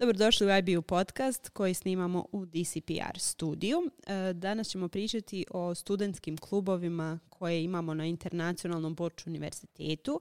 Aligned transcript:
Dobrodošli 0.00 0.46
u 0.46 0.50
IBU 0.56 0.82
podcast 0.82 1.48
koji 1.48 1.74
snimamo 1.74 2.26
u 2.32 2.46
DCPR 2.46 3.18
studiju. 3.18 3.90
E, 4.06 4.32
danas 4.32 4.68
ćemo 4.68 4.88
pričati 4.88 5.46
o 5.50 5.74
studentskim 5.74 6.36
klubovima 6.36 7.18
koje 7.28 7.64
imamo 7.64 7.94
na 7.94 8.06
Internacionalnom 8.06 8.94
Borču 8.94 9.30
univerzitetu. 9.30 10.20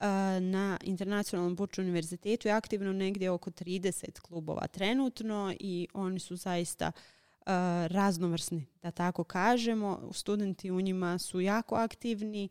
E, 0.00 0.06
na 0.40 0.78
Internacionalnom 0.82 1.56
Borču 1.56 1.80
univerzitetu 1.80 2.48
je 2.48 2.52
aktivno 2.52 2.92
negdje 2.92 3.30
oko 3.30 3.50
30 3.50 4.20
klubova 4.20 4.66
trenutno 4.66 5.54
i 5.60 5.88
oni 5.94 6.18
su 6.18 6.36
zaista 6.36 6.86
e, 6.86 6.92
raznovrsni, 7.88 8.66
da 8.82 8.90
tako 8.90 9.24
kažemo. 9.24 10.10
Studenti 10.12 10.70
u 10.70 10.80
njima 10.80 11.18
su 11.18 11.40
jako 11.40 11.74
aktivni, 11.74 12.48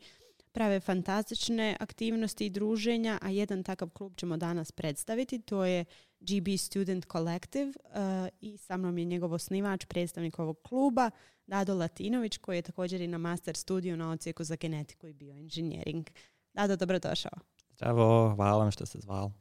prave 0.51 0.79
fantastične 0.79 1.77
aktivnosti 1.79 2.45
i 2.45 2.49
druženja, 2.49 3.19
a 3.21 3.29
jedan 3.29 3.63
takav 3.63 3.89
klub 3.89 4.13
ćemo 4.15 4.37
danas 4.37 4.71
predstaviti. 4.71 5.39
To 5.39 5.65
je 5.65 5.85
GB 6.19 6.47
Student 6.57 7.05
Collective 7.11 7.69
uh, 7.69 8.27
i 8.41 8.57
sa 8.57 8.77
mnom 8.77 8.97
je 8.97 9.05
njegov 9.05 9.33
osnivač, 9.33 9.85
predstavnik 9.85 10.39
ovog 10.39 10.61
kluba, 10.61 11.11
Dado 11.47 11.75
Latinović, 11.75 12.37
koji 12.37 12.55
je 12.55 12.61
također 12.61 13.01
i 13.01 13.07
na 13.07 13.17
master 13.17 13.55
studiju 13.55 13.97
na 13.97 14.11
ocijeku 14.11 14.43
za 14.43 14.55
genetiku 14.55 15.07
i 15.07 15.13
bioinženjering. 15.13 16.09
Dado, 16.53 16.75
dobrodošao. 16.75 17.39
Zdravo, 17.75 18.33
hvala 18.35 18.63
vam 18.63 18.71
što 18.71 18.85
ste 18.85 18.99
zvali. 18.99 19.31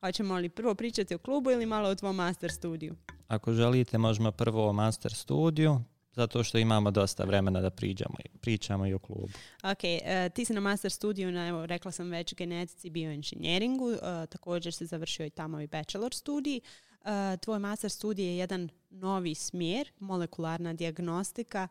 Hoćemo 0.00 0.36
li 0.36 0.48
prvo 0.48 0.74
pričati 0.74 1.14
o 1.14 1.18
klubu 1.18 1.50
ili 1.50 1.66
malo 1.66 1.88
o 1.88 1.94
tvom 1.94 2.16
master 2.16 2.52
studiju? 2.52 2.96
Ako 3.28 3.52
želite, 3.52 3.98
možemo 3.98 4.32
prvo 4.32 4.68
o 4.68 4.72
master 4.72 5.14
studiju, 5.14 5.80
zato 6.16 6.44
što 6.44 6.58
imamo 6.58 6.90
dosta 6.90 7.24
vremena 7.24 7.60
da 7.60 7.70
priđamo, 7.70 8.14
pričamo 8.40 8.86
i 8.86 8.94
o 8.94 8.98
klubu. 8.98 9.28
Ok, 9.62 9.82
uh, 9.84 10.32
ti 10.34 10.44
si 10.44 10.52
na 10.52 10.60
master 10.60 10.90
studiju 10.90 11.32
na, 11.32 11.48
evo, 11.48 11.66
rekla 11.66 11.92
sam 11.92 12.10
već, 12.10 12.34
genetici 12.34 12.86
i 12.86 12.90
bioinženjeringu, 12.90 13.84
uh, 13.84 13.98
također 14.28 14.74
si 14.74 14.86
završio 14.86 15.26
i 15.26 15.30
tamo 15.30 15.60
i 15.60 15.66
bachelor 15.66 16.14
studij. 16.14 16.60
Uh, 17.00 17.40
tvoj 17.40 17.58
master 17.58 17.90
studij 17.90 18.26
je 18.26 18.36
jedan 18.36 18.68
novi 18.90 19.34
smjer, 19.34 19.90
molekularna 19.98 20.72
dijagnostika. 20.72 21.68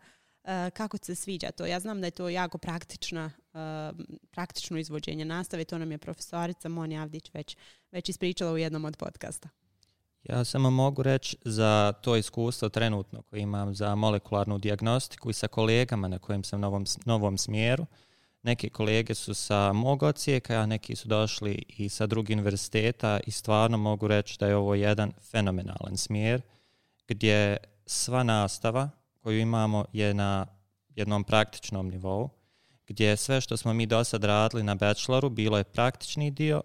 Kako 0.73 0.97
se 0.97 1.15
sviđa 1.15 1.51
to? 1.51 1.65
Ja 1.65 1.79
znam 1.79 2.01
da 2.01 2.07
je 2.07 2.11
to 2.11 2.29
jako 2.29 2.57
praktična, 2.57 3.31
praktično 4.31 4.77
izvođenje 4.77 5.25
nastave, 5.25 5.65
to 5.65 5.77
nam 5.77 5.91
je 5.91 5.97
profesorica 5.97 6.69
Moni 6.69 6.97
Avdić 6.97 7.31
već, 7.33 7.57
već 7.91 8.09
ispričala 8.09 8.51
u 8.51 8.57
jednom 8.57 8.85
od 8.85 8.97
podcasta. 8.97 9.49
Ja 10.29 10.43
samo 10.43 10.69
mogu 10.69 11.03
reći 11.03 11.37
za 11.45 11.93
to 12.01 12.15
iskustvo 12.15 12.69
trenutno 12.69 13.21
koje 13.21 13.41
imam 13.41 13.75
za 13.75 13.95
molekularnu 13.95 14.57
dijagnostiku 14.57 15.29
i 15.29 15.33
sa 15.33 15.47
kolegama 15.47 16.07
na 16.07 16.19
kojem 16.19 16.43
sam 16.43 16.61
novom, 16.61 16.85
novom 17.05 17.37
smjeru. 17.37 17.85
Neki 18.43 18.69
kolege 18.69 19.13
su 19.15 19.33
sa 19.33 19.73
mog 19.73 20.03
ocijeka, 20.03 20.53
a 20.53 20.65
neki 20.65 20.95
su 20.95 21.07
došli 21.07 21.63
i 21.67 21.89
sa 21.89 22.07
drugih 22.07 22.35
univerziteta 22.35 23.19
i 23.27 23.31
stvarno 23.31 23.77
mogu 23.77 24.07
reći 24.07 24.37
da 24.39 24.47
je 24.47 24.55
ovo 24.55 24.75
jedan 24.75 25.11
fenomenalan 25.31 25.97
smjer 25.97 26.41
gdje 27.07 27.57
sva 27.85 28.23
nastava 28.23 28.89
koju 29.23 29.39
imamo 29.39 29.85
je 29.93 30.13
na 30.13 30.47
jednom 30.95 31.23
praktičnom 31.23 31.89
nivou, 31.89 32.29
gdje 32.87 33.17
sve 33.17 33.41
što 33.41 33.57
smo 33.57 33.73
mi 33.73 33.85
do 33.85 34.03
sad 34.03 34.23
radili 34.23 34.63
na 34.63 34.75
bacheloru 34.75 35.29
bilo 35.29 35.57
je 35.57 35.63
praktični 35.63 36.31
dio 36.31 36.61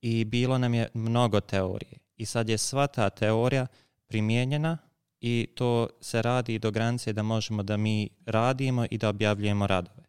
i 0.00 0.24
bilo 0.24 0.58
nam 0.58 0.74
je 0.74 0.88
mnogo 0.94 1.40
teorije 1.40 2.03
i 2.16 2.26
sad 2.26 2.48
je 2.48 2.58
sva 2.58 2.86
ta 2.86 3.10
teorija 3.10 3.66
primijenjena 4.06 4.78
i 5.20 5.46
to 5.54 5.88
se 6.00 6.22
radi 6.22 6.58
do 6.58 6.70
granice 6.70 7.12
da 7.12 7.22
možemo 7.22 7.62
da 7.62 7.76
mi 7.76 8.08
radimo 8.26 8.86
i 8.90 8.98
da 8.98 9.08
objavljujemo 9.08 9.66
radove. 9.66 10.04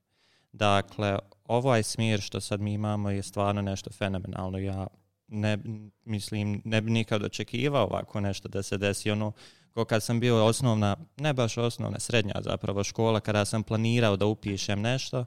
Dakle, 0.52 1.20
ovaj 1.44 1.84
smjer 1.84 2.22
što 2.22 2.42
sad 2.42 2.62
mi 2.62 2.74
imamo 2.74 3.10
je 3.10 3.24
stvarno 3.24 3.62
nešto 3.62 3.90
fenomenalno. 3.92 4.58
Ja 4.58 4.88
ne, 5.28 5.58
mislim, 6.06 6.62
ne 6.66 6.82
bi 6.82 6.92
nikad 6.92 7.24
očekivao 7.24 7.84
ovako 7.84 8.20
nešto 8.20 8.48
da 8.48 8.64
se 8.64 8.78
desi. 8.78 9.12
Ono, 9.12 9.32
ko 9.74 9.86
kad 9.86 10.04
sam 10.04 10.20
bio 10.20 10.46
osnovna, 10.46 10.96
ne 11.18 11.34
baš 11.34 11.58
osnovna, 11.58 12.00
srednja 12.00 12.34
zapravo 12.42 12.84
škola, 12.84 13.20
kada 13.20 13.46
sam 13.46 13.64
planirao 13.64 14.16
da 14.16 14.26
upišem 14.26 14.82
nešto, 14.82 15.26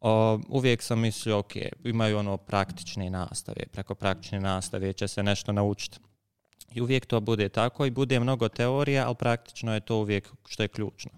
o, 0.00 0.40
uvijek 0.48 0.82
sam 0.82 1.00
mislio, 1.00 1.38
ok, 1.38 1.52
imaju 1.84 2.18
ono 2.18 2.36
praktične 2.36 3.10
nastave, 3.10 3.66
preko 3.72 3.94
praktične 3.94 4.40
nastave 4.40 4.92
će 4.92 5.08
se 5.08 5.22
nešto 5.22 5.52
naučiti. 5.52 5.98
I 6.72 6.80
uvijek 6.80 7.06
to 7.06 7.20
bude 7.20 7.48
tako 7.48 7.86
i 7.86 7.90
bude 7.90 8.20
mnogo 8.20 8.48
teorija, 8.48 9.06
ali 9.06 9.14
praktično 9.14 9.74
je 9.74 9.80
to 9.80 9.96
uvijek 9.96 10.32
što 10.46 10.62
je 10.62 10.68
ključno. 10.68 11.10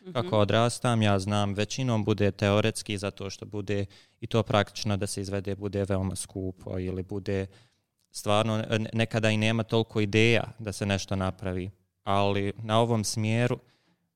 mm 0.00 0.12
Kako 0.12 0.38
odrastam, 0.38 1.02
ja 1.02 1.18
znam, 1.18 1.54
većinom 1.54 2.04
bude 2.04 2.30
teoretski 2.30 2.98
zato 2.98 3.30
što 3.30 3.46
bude 3.46 3.86
i 4.20 4.26
to 4.26 4.42
praktično 4.42 4.96
da 4.96 5.06
se 5.06 5.20
izvede 5.20 5.54
bude 5.54 5.84
veoma 5.84 6.16
skupo 6.16 6.78
ili 6.78 7.02
bude 7.02 7.46
stvarno 8.10 8.64
nekada 8.92 9.30
i 9.30 9.36
nema 9.36 9.62
toliko 9.62 10.00
ideja 10.00 10.44
da 10.58 10.72
se 10.72 10.86
nešto 10.86 11.16
napravi. 11.16 11.70
Ali 12.04 12.52
na 12.62 12.80
ovom 12.80 13.04
smjeru 13.04 13.58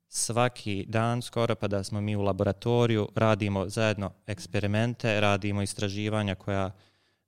svaki 0.08 0.84
dan 0.88 1.22
skoro 1.22 1.54
pa 1.54 1.68
da 1.68 1.84
smo 1.84 2.00
mi 2.00 2.16
u 2.16 2.22
laboratoriju 2.22 3.08
radimo 3.14 3.68
zajedno 3.68 4.12
eksperimente, 4.26 5.20
radimo 5.20 5.62
istraživanja 5.62 6.34
koja 6.34 6.70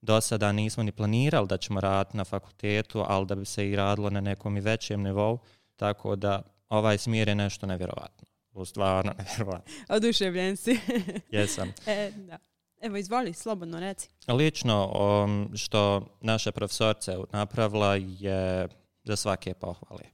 do 0.04 0.20
sada 0.20 0.52
nismo 0.52 0.82
ni 0.82 0.92
planirali 0.92 1.48
da 1.48 1.56
ćemo 1.56 1.80
raditi 1.80 2.16
na 2.16 2.24
fakultetu, 2.24 3.04
ali 3.08 3.26
da 3.26 3.34
bi 3.34 3.44
se 3.44 3.70
i 3.70 3.76
radilo 3.76 4.10
na 4.10 4.20
nekom 4.20 4.56
i 4.56 4.60
većem 4.60 5.02
nivou, 5.02 5.38
tako 5.76 6.16
da 6.16 6.42
ovaj 6.68 6.98
smjer 6.98 7.28
je 7.28 7.34
nešto 7.34 7.66
nevjerovatno. 7.66 8.26
U 8.52 8.64
stvarno 8.64 9.12
nevjerovatno. 9.18 9.74
Oduševljen 9.88 10.56
si. 10.56 10.78
Jesam. 11.30 11.72
E, 11.86 12.10
da. 12.16 12.38
Evo, 12.80 12.96
izvoli, 12.96 13.32
slobodno 13.32 13.80
reci. 13.80 14.08
Lično, 14.28 14.92
um, 15.24 15.50
što 15.56 16.06
naša 16.20 16.52
profesorca 16.52 17.18
napravila 17.32 17.94
je 17.96 18.68
za 19.04 19.16
svake 19.16 19.54
pohvale. 19.54 20.04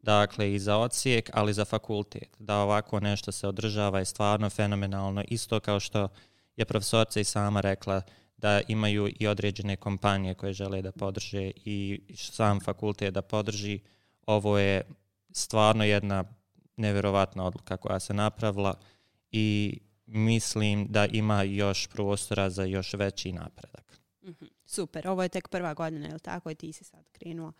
Dakle, 0.00 0.54
i 0.54 0.58
za 0.58 0.76
ocijek, 0.76 1.30
ali 1.32 1.54
za 1.54 1.64
fakultet. 1.64 2.36
Da 2.38 2.56
ovako 2.56 3.00
nešto 3.00 3.32
se 3.32 3.48
održava 3.48 3.98
je 3.98 4.04
stvarno 4.04 4.50
fenomenalno. 4.50 5.24
Isto 5.28 5.60
kao 5.60 5.80
što 5.80 6.08
je 6.56 6.64
profesorca 6.64 7.20
i 7.20 7.24
sama 7.24 7.60
rekla, 7.60 8.02
da 8.38 8.60
imaju 8.68 9.08
i 9.20 9.26
određene 9.26 9.76
kompanije 9.76 10.34
koje 10.34 10.52
žele 10.52 10.82
da 10.82 10.92
podrže 10.92 11.50
i 11.64 12.00
sam 12.16 12.60
fakultet 12.60 13.14
da 13.14 13.22
podrži. 13.22 13.80
Ovo 14.26 14.58
je 14.58 14.82
stvarno 15.30 15.84
jedna 15.84 16.24
nevjerovatna 16.76 17.44
odluka 17.44 17.76
koja 17.76 18.00
se 18.00 18.14
napravila 18.14 18.74
i 19.32 19.78
mislim 20.06 20.86
da 20.90 21.06
ima 21.06 21.42
još 21.42 21.86
prostora 21.86 22.50
za 22.50 22.64
još 22.64 22.94
veći 22.94 23.32
napredak. 23.32 24.00
Mhm. 24.24 24.44
Super, 24.64 25.08
ovo 25.08 25.22
je 25.22 25.28
tek 25.28 25.48
prva 25.48 25.74
godina, 25.74 26.06
je 26.06 26.14
li 26.14 26.20
tako? 26.20 26.50
I 26.50 26.54
ti 26.54 26.72
si 26.72 26.84
sad 26.84 27.10
krenuo 27.12 27.52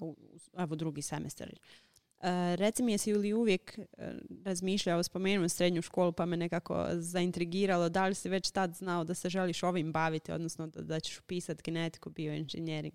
u, 0.00 0.16
evo 0.56 0.76
drugi 0.76 1.02
semestar. 1.02 1.50
Reci 2.56 2.82
mi, 2.82 2.92
jesi 2.92 3.14
li 3.14 3.32
uvijek 3.32 3.78
e, 3.78 3.84
razmišljao, 4.44 5.02
spomenuo 5.02 5.48
srednju 5.48 5.82
školu 5.82 6.12
pa 6.12 6.26
me 6.26 6.36
nekako 6.36 6.86
zaintrigiralo, 6.92 7.88
da 7.88 8.06
li 8.06 8.14
si 8.14 8.28
već 8.28 8.50
tad 8.50 8.74
znao 8.74 9.04
da 9.04 9.14
se 9.14 9.28
želiš 9.28 9.62
ovim 9.62 9.92
baviti, 9.92 10.32
odnosno 10.32 10.66
da, 10.66 11.00
ćeš 11.00 11.18
upisati 11.18 11.62
genetiku, 11.62 12.10
bioinženjering? 12.10 12.94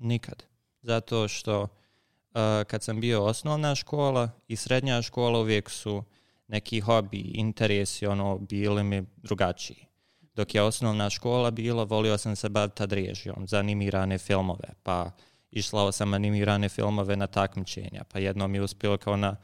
Nikad. 0.00 0.44
Zato 0.82 1.28
što 1.28 1.62
e, 1.62 2.64
kad 2.64 2.82
sam 2.82 3.00
bio 3.00 3.24
osnovna 3.24 3.74
škola 3.74 4.30
i 4.48 4.56
srednja 4.56 5.02
škola 5.02 5.40
uvijek 5.40 5.70
su 5.70 6.04
neki 6.48 6.80
hobi, 6.80 7.20
interesi, 7.20 8.06
ono, 8.06 8.38
bili 8.38 8.84
mi 8.84 9.06
drugačiji. 9.16 9.86
Dok 10.34 10.54
je 10.54 10.62
osnovna 10.62 11.10
škola 11.10 11.50
bila, 11.50 11.84
volio 11.84 12.18
sam 12.18 12.36
se 12.36 12.48
baviti 12.48 12.76
tad 12.76 12.92
režijom, 12.92 13.46
za 13.46 13.58
animirane 13.58 14.18
filmove, 14.18 14.68
pa 14.82 15.10
išlao 15.52 15.92
sam 15.92 16.14
animirane 16.14 16.68
filmove 16.68 17.16
na 17.16 17.26
takmičenja, 17.26 18.04
pa 18.12 18.18
jednom 18.18 18.54
je 18.54 18.62
uspio 18.62 18.96
kao 18.96 19.16
na, 19.16 19.36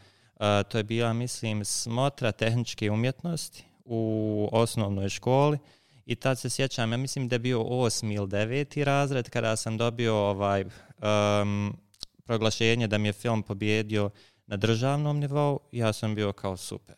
to 0.69 0.79
je 0.79 0.85
bila, 0.85 1.13
mislim, 1.13 1.65
smotra 1.65 2.33
tehničke 2.33 2.91
umjetnosti 2.91 3.65
u 3.85 4.49
osnovnoj 4.53 5.09
školi 5.09 5.59
i 6.07 6.15
tad 6.15 6.39
se 6.39 6.51
sjećam, 6.51 6.93
ja 6.93 6.97
mislim 6.97 7.29
da 7.29 7.35
je 7.35 7.39
bio 7.39 7.63
osmi 7.63 8.15
ili 8.15 8.29
deveti 8.29 8.85
razred 8.85 9.31
kada 9.31 9.57
sam 9.57 9.77
dobio 9.77 10.17
ovaj 10.17 10.65
um, 10.65 11.77
proglašenje 12.25 12.87
da 12.87 12.99
mi 12.99 13.09
je 13.09 13.13
film 13.13 13.43
pobjedio 13.43 14.11
na 14.47 14.57
državnom 14.57 15.19
nivou, 15.19 15.61
ja 15.73 15.93
sam 15.93 16.15
bio 16.15 16.33
kao 16.33 16.57
super. 16.57 16.97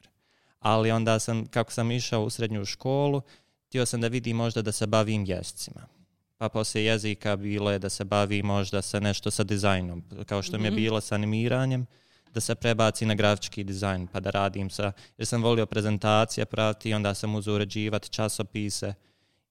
Ali 0.61 0.91
onda 0.91 1.19
sam, 1.19 1.47
kako 1.47 1.73
sam 1.73 1.91
išao 1.91 2.25
u 2.25 2.31
srednju 2.31 2.65
školu, 2.65 3.23
htio 3.67 3.87
sam 3.87 4.01
da 4.01 4.09
vidim 4.09 4.37
možda 4.37 4.63
da 4.63 4.73
se 4.73 4.87
bavim 4.87 5.25
jescima 5.25 5.98
pa 6.39 6.49
poslije 6.49 6.85
jezika 6.85 7.37
bilo 7.37 7.71
je 7.71 7.79
da 7.79 7.89
se 7.89 8.05
bavi 8.05 8.43
možda 8.43 8.83
sa 8.83 9.01
nešto 9.01 9.31
sa 9.31 9.45
dizajnom, 9.45 10.05
kao 10.27 10.43
što 10.43 10.59
mi 10.59 10.65
je 10.65 10.71
mhm. 10.71 10.77
bilo 10.77 11.01
sa 11.01 11.15
animiranjem, 11.15 11.87
da 12.35 12.41
se 12.41 12.55
prebaci 12.55 13.07
na 13.07 13.15
grafički 13.15 13.65
dizajn, 13.65 14.07
pa 14.07 14.21
da 14.21 14.31
radim 14.31 14.71
sa, 14.71 14.93
jer 15.19 15.27
sam 15.27 15.43
volio 15.43 15.67
prezentacije 15.67 16.47
prati, 16.47 16.95
onda 16.95 17.15
sam 17.15 17.35
uzeo 17.35 17.55
uređivati 17.55 18.09
časopise 18.09 18.95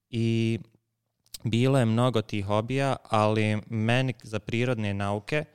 i 0.09 0.59
bilo 1.43 1.79
je 1.79 1.85
mnogo 1.85 2.21
tih 2.21 2.45
hobija, 2.45 2.95
ali 3.09 3.61
meni 3.69 4.13
za 4.23 4.39
prirodne 4.39 4.93
nauke 4.93 5.45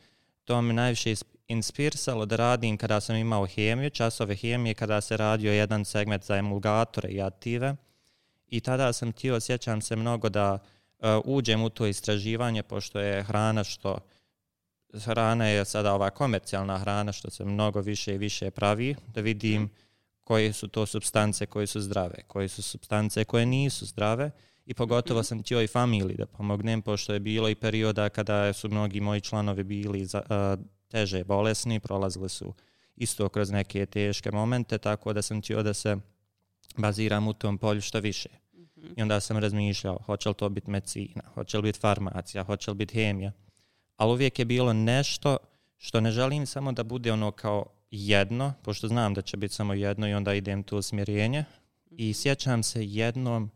to 0.45 0.63
me 0.63 0.73
najviše 0.73 1.15
inspirisalo 1.49 2.27
da 2.27 2.37
radim 2.37 2.77
kada 2.77 3.01
sam 3.01 3.17
imao 3.17 3.47
hemiju, 3.47 3.91
časove 3.91 4.37
hemije, 4.37 4.75
kada 4.75 5.01
se 5.01 5.17
radio 5.17 5.53
jedan 5.53 5.85
segment 5.85 6.25
za 6.25 6.37
emulgatore 6.37 7.09
i 7.09 7.23
aditive. 7.23 7.77
I 8.49 8.61
tada 8.61 8.93
sam 8.93 9.13
htio, 9.13 9.41
sjećam 9.41 9.81
se 9.83 9.97
mnogo 9.97 10.29
da 10.29 10.59
uđem 11.25 11.63
u 11.63 11.71
to 11.71 11.87
istraživanje, 11.87 12.63
pošto 12.63 13.01
je 13.01 13.23
hrana 13.23 13.65
što 13.65 13.99
hrana 14.95 15.47
je 15.47 15.65
sada 15.65 15.95
ova 15.95 16.11
komercijalna 16.11 16.79
hrana 16.79 17.13
što 17.13 17.31
se 17.31 17.45
mnogo 17.45 17.81
više 17.81 18.15
i 18.15 18.19
više 18.19 18.51
pravi, 18.51 18.95
da 19.15 19.21
vidim 19.21 19.71
koje 20.25 20.53
su 20.53 20.69
to 20.69 20.87
substance 20.87 21.47
koje 21.47 21.67
su 21.67 21.81
zdrave, 21.81 22.23
koje 22.27 22.49
su 22.49 22.63
substance 22.63 23.25
koje 23.25 23.47
nisu 23.47 23.87
zdrave 23.87 24.31
i 24.67 24.75
pogotovo 24.75 25.21
Mhm. 25.21 25.27
sam 25.27 25.43
htio 25.43 25.63
i 25.63 25.67
familiji 25.67 26.17
da 26.17 26.27
pomognem, 26.27 26.83
pošto 26.83 27.13
je 27.13 27.21
bilo 27.21 27.49
i 27.49 27.55
perioda 27.55 28.09
kada 28.09 28.53
su 28.53 28.69
mnogi 28.69 29.01
moji 29.01 29.21
članovi 29.21 29.65
bili 29.65 30.07
za, 30.07 30.23
a, 30.29 30.57
teže 30.89 31.25
bolesni, 31.25 31.81
prolazili 31.81 32.29
su 32.29 32.55
isto 32.97 33.29
kroz 33.29 33.51
neke 33.51 33.87
teške 33.87 34.31
momente, 34.31 34.79
tako 34.79 35.13
da 35.13 35.23
sam 35.23 35.41
htio 35.41 35.63
da 35.63 35.75
se 35.75 35.97
baziram 36.77 37.29
u 37.29 37.33
tom 37.33 37.59
polju 37.59 37.81
što 37.81 38.01
više. 38.01 38.29
Mhm. 38.83 38.93
I 38.97 39.03
onda 39.03 39.21
sam 39.21 39.39
razmišljao, 39.39 39.99
hoće 40.07 40.29
li 40.29 40.35
to 40.35 40.49
biti 40.49 40.71
medicina, 40.71 41.23
hoće 41.35 41.57
li 41.57 41.63
biti 41.63 41.81
farmacija, 41.81 42.45
hoće 42.45 42.71
li 42.71 42.77
biti 42.77 42.95
hemija. 42.95 43.33
Ali 43.97 44.13
uvijek 44.13 44.39
je 44.39 44.45
bilo 44.45 44.73
nešto 44.73 45.37
što 45.79 46.01
ne 46.01 46.11
želim 46.11 46.47
samo 46.47 46.73
da 46.73 46.83
bude 46.83 47.13
ono 47.13 47.31
kao 47.31 47.67
jedno, 47.91 48.55
pošto 48.63 48.89
znam 48.89 49.15
da 49.15 49.23
će 49.23 49.37
biti 49.37 49.55
samo 49.55 49.75
jedno 49.75 50.09
i 50.09 50.15
onda 50.15 50.35
idem 50.35 50.63
tu 50.63 50.77
usmjerenje. 50.79 51.45
I 51.91 52.15
sjećam 52.15 52.63
se 52.63 52.87
jednom 52.87 53.51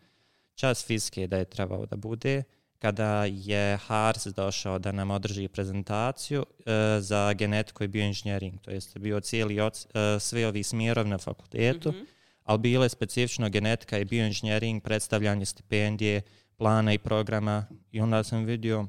čas 0.55 0.87
fizike 0.87 1.27
da 1.27 1.37
je 1.37 1.45
trebao 1.45 1.87
da 1.87 1.97
bude, 1.97 2.43
kada 2.79 3.25
je 3.25 3.77
Hars 3.77 4.27
došao 4.27 4.79
da 4.79 4.93
nam 4.93 5.11
održi 5.11 5.49
prezentaciju 5.49 6.47
e, 6.67 7.01
za 7.01 7.33
genetiku 7.33 7.85
i 7.85 7.89
bioinženjering, 7.89 8.61
to 8.61 8.71
jest 8.71 8.99
bio 8.99 9.21
cijeli 9.21 9.61
oc, 9.61 9.87
e, 9.95 10.21
sve 10.21 10.47
ovi 10.47 10.63
smjerov 10.63 11.09
na 11.09 11.19
fakultetu, 11.19 11.89
Mhm. 11.89 11.99
Ali 12.47 12.73
je 12.73 12.89
specifično 12.89 13.49
genetika 13.49 13.99
i 13.99 14.05
bioinženjering, 14.05 14.83
predstavljanje 14.83 15.45
stipendije, 15.47 16.23
plana 16.57 16.93
i 16.93 16.99
programa 16.99 17.67
i 17.93 18.01
onda 18.01 18.25
sam 18.25 18.45
vidio, 18.45 18.87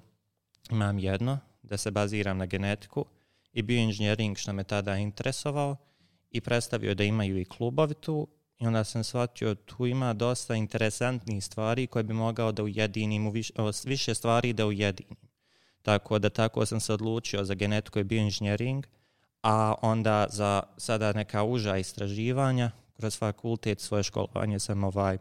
imam 0.72 1.00
jedno, 1.00 1.40
da 1.64 1.78
se 1.78 1.92
baziram 1.92 2.38
na 2.38 2.46
genetiku 2.46 3.06
i 3.54 3.62
bioinženjering 3.62 4.38
što 4.38 4.54
me 4.54 4.64
tada 4.64 4.98
interesovao 4.98 5.76
i 6.32 6.42
predstavio 6.42 6.96
da 6.96 7.04
imaju 7.04 7.40
i 7.40 7.46
klubovi 7.46 7.94
tu 7.94 8.28
i 8.60 8.68
onda 8.68 8.84
sam 8.84 9.04
shvatio 9.04 9.56
tu 9.56 9.86
ima 9.86 10.14
dosta 10.14 10.56
interesantnih 10.56 11.46
stvari 11.46 11.88
koje 11.88 12.04
bi 12.04 12.14
mogao 12.14 12.52
da 12.52 12.64
ujedinim, 12.64 13.32
više, 13.32 13.54
više 13.86 14.16
stvari 14.16 14.54
da 14.54 14.66
ujedinim. 14.66 15.18
Tako 15.82 16.20
da 16.20 16.30
tako 16.30 16.66
sam 16.66 16.80
se 16.80 16.94
odlučio 16.94 17.44
za 17.44 17.54
genetiku 17.54 18.00
i 18.00 18.04
bioinženjering, 18.04 18.88
a 19.44 19.74
onda 19.82 20.28
za 20.30 20.64
sada 20.78 21.14
neka 21.14 21.44
uža 21.44 21.78
istraživanja 21.78 22.72
kroz 22.98 23.18
fakultet 23.18 23.80
svoje 23.80 24.04
školovanje 24.04 24.60
sam 24.60 24.84
ovaj 24.84 25.18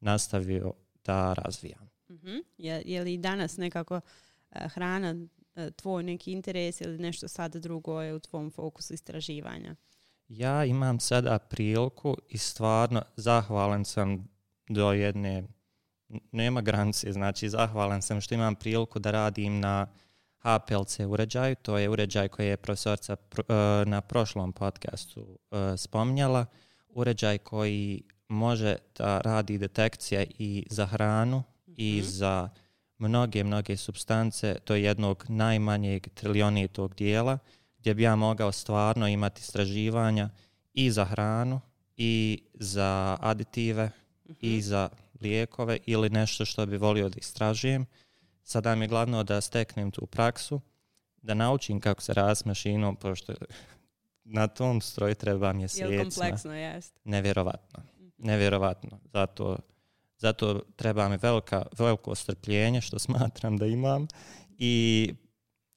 nastavio 0.00 0.72
da 1.04 1.32
razvijam. 1.32 1.90
Mhm. 2.10 2.36
Je, 2.58 2.82
je 2.84 3.02
li 3.02 3.18
danas 3.18 3.56
nekako 3.56 4.00
e, 4.50 4.68
hrana 4.68 5.14
e, 5.54 5.70
tvoj 5.70 6.02
neki 6.02 6.32
interes 6.32 6.80
ili 6.80 6.98
nešto 6.98 7.28
sad 7.28 7.56
drugo 7.56 8.02
je 8.02 8.14
u 8.14 8.20
tvom 8.20 8.50
fokusu 8.50 8.94
istraživanja? 8.94 9.76
Ja 10.28 10.64
imam 10.64 11.00
sada 11.00 11.38
priliku 11.38 12.16
i 12.28 12.38
stvarno 12.38 13.02
zahvalan 13.16 13.84
sam 13.84 14.28
do 14.68 14.92
jedne, 14.92 15.44
nema 16.32 16.60
granice, 16.60 17.12
znači 17.12 17.48
zahvalan 17.48 18.02
sam 18.02 18.20
što 18.20 18.34
imam 18.34 18.54
priliku 18.54 18.98
da 18.98 19.10
radim 19.10 19.60
na 19.60 19.86
HPLC 20.38 21.00
uređaju, 21.00 21.54
to 21.54 21.78
je 21.78 21.88
uređaj 21.88 22.28
koji 22.28 22.46
je 22.46 22.56
profesorca 22.56 23.16
pr- 23.16 23.82
e, 23.82 23.86
na 23.86 24.00
prošlom 24.00 24.52
podcastu 24.52 25.38
spominjala, 25.76 26.46
uređaj 26.94 27.38
koji 27.38 28.02
može 28.28 28.76
da 28.98 29.18
radi 29.20 29.58
detekcije 29.58 30.26
i 30.38 30.66
za 30.70 30.86
hranu 30.86 31.42
i 31.66 31.98
Mhm. 32.02 32.08
za 32.08 32.48
mnoge, 32.98 33.44
mnoge 33.44 33.76
substance, 33.76 34.56
to 34.64 34.74
je 34.74 34.82
jednog 34.82 35.24
najmanjeg 35.28 36.08
trilionitog 36.14 36.94
dijela, 36.94 37.38
gdje 37.78 37.94
bi 37.94 38.02
ja 38.02 38.16
mogao 38.16 38.52
stvarno 38.52 39.08
imati 39.08 39.40
istraživanja 39.40 40.30
i 40.74 40.90
za 40.90 41.04
hranu 41.04 41.60
i 41.96 42.42
za 42.54 43.16
aditive 43.20 43.90
i 44.40 44.62
za 44.62 44.88
lijekove 45.20 45.78
ili 45.86 46.10
nešto 46.10 46.44
što 46.44 46.66
bi 46.66 46.76
volio 46.76 47.08
da 47.08 47.16
istražujem. 47.18 47.86
Sada 48.44 48.74
mi 48.74 48.84
je 48.84 48.88
glavno 48.88 49.22
da 49.24 49.40
steknem 49.40 49.90
tu 49.90 50.06
praksu, 50.06 50.60
da 51.22 51.34
naučim 51.34 51.80
kako 51.80 52.02
se 52.02 52.14
radi 52.14 52.36
s 52.36 52.44
mašinom, 52.44 52.96
pošto 52.96 53.32
na 54.24 54.46
tom 54.48 54.80
stroju 54.80 55.14
treba 55.14 55.46
Je 55.46 55.54
mjesecima. 55.54 56.02
kompleksno, 56.02 56.54
jest? 56.54 57.00
Nevjerovatno. 57.04 57.82
Nevjerovatno. 58.18 58.98
Zato, 59.12 59.58
zato 60.18 60.62
treba 60.76 61.08
mi 61.08 61.16
velika, 61.16 61.66
veliko 61.78 62.14
strpljenje, 62.14 62.80
što 62.80 62.98
smatram 62.98 63.56
da 63.56 63.66
imam. 63.66 64.06
I 64.58 65.14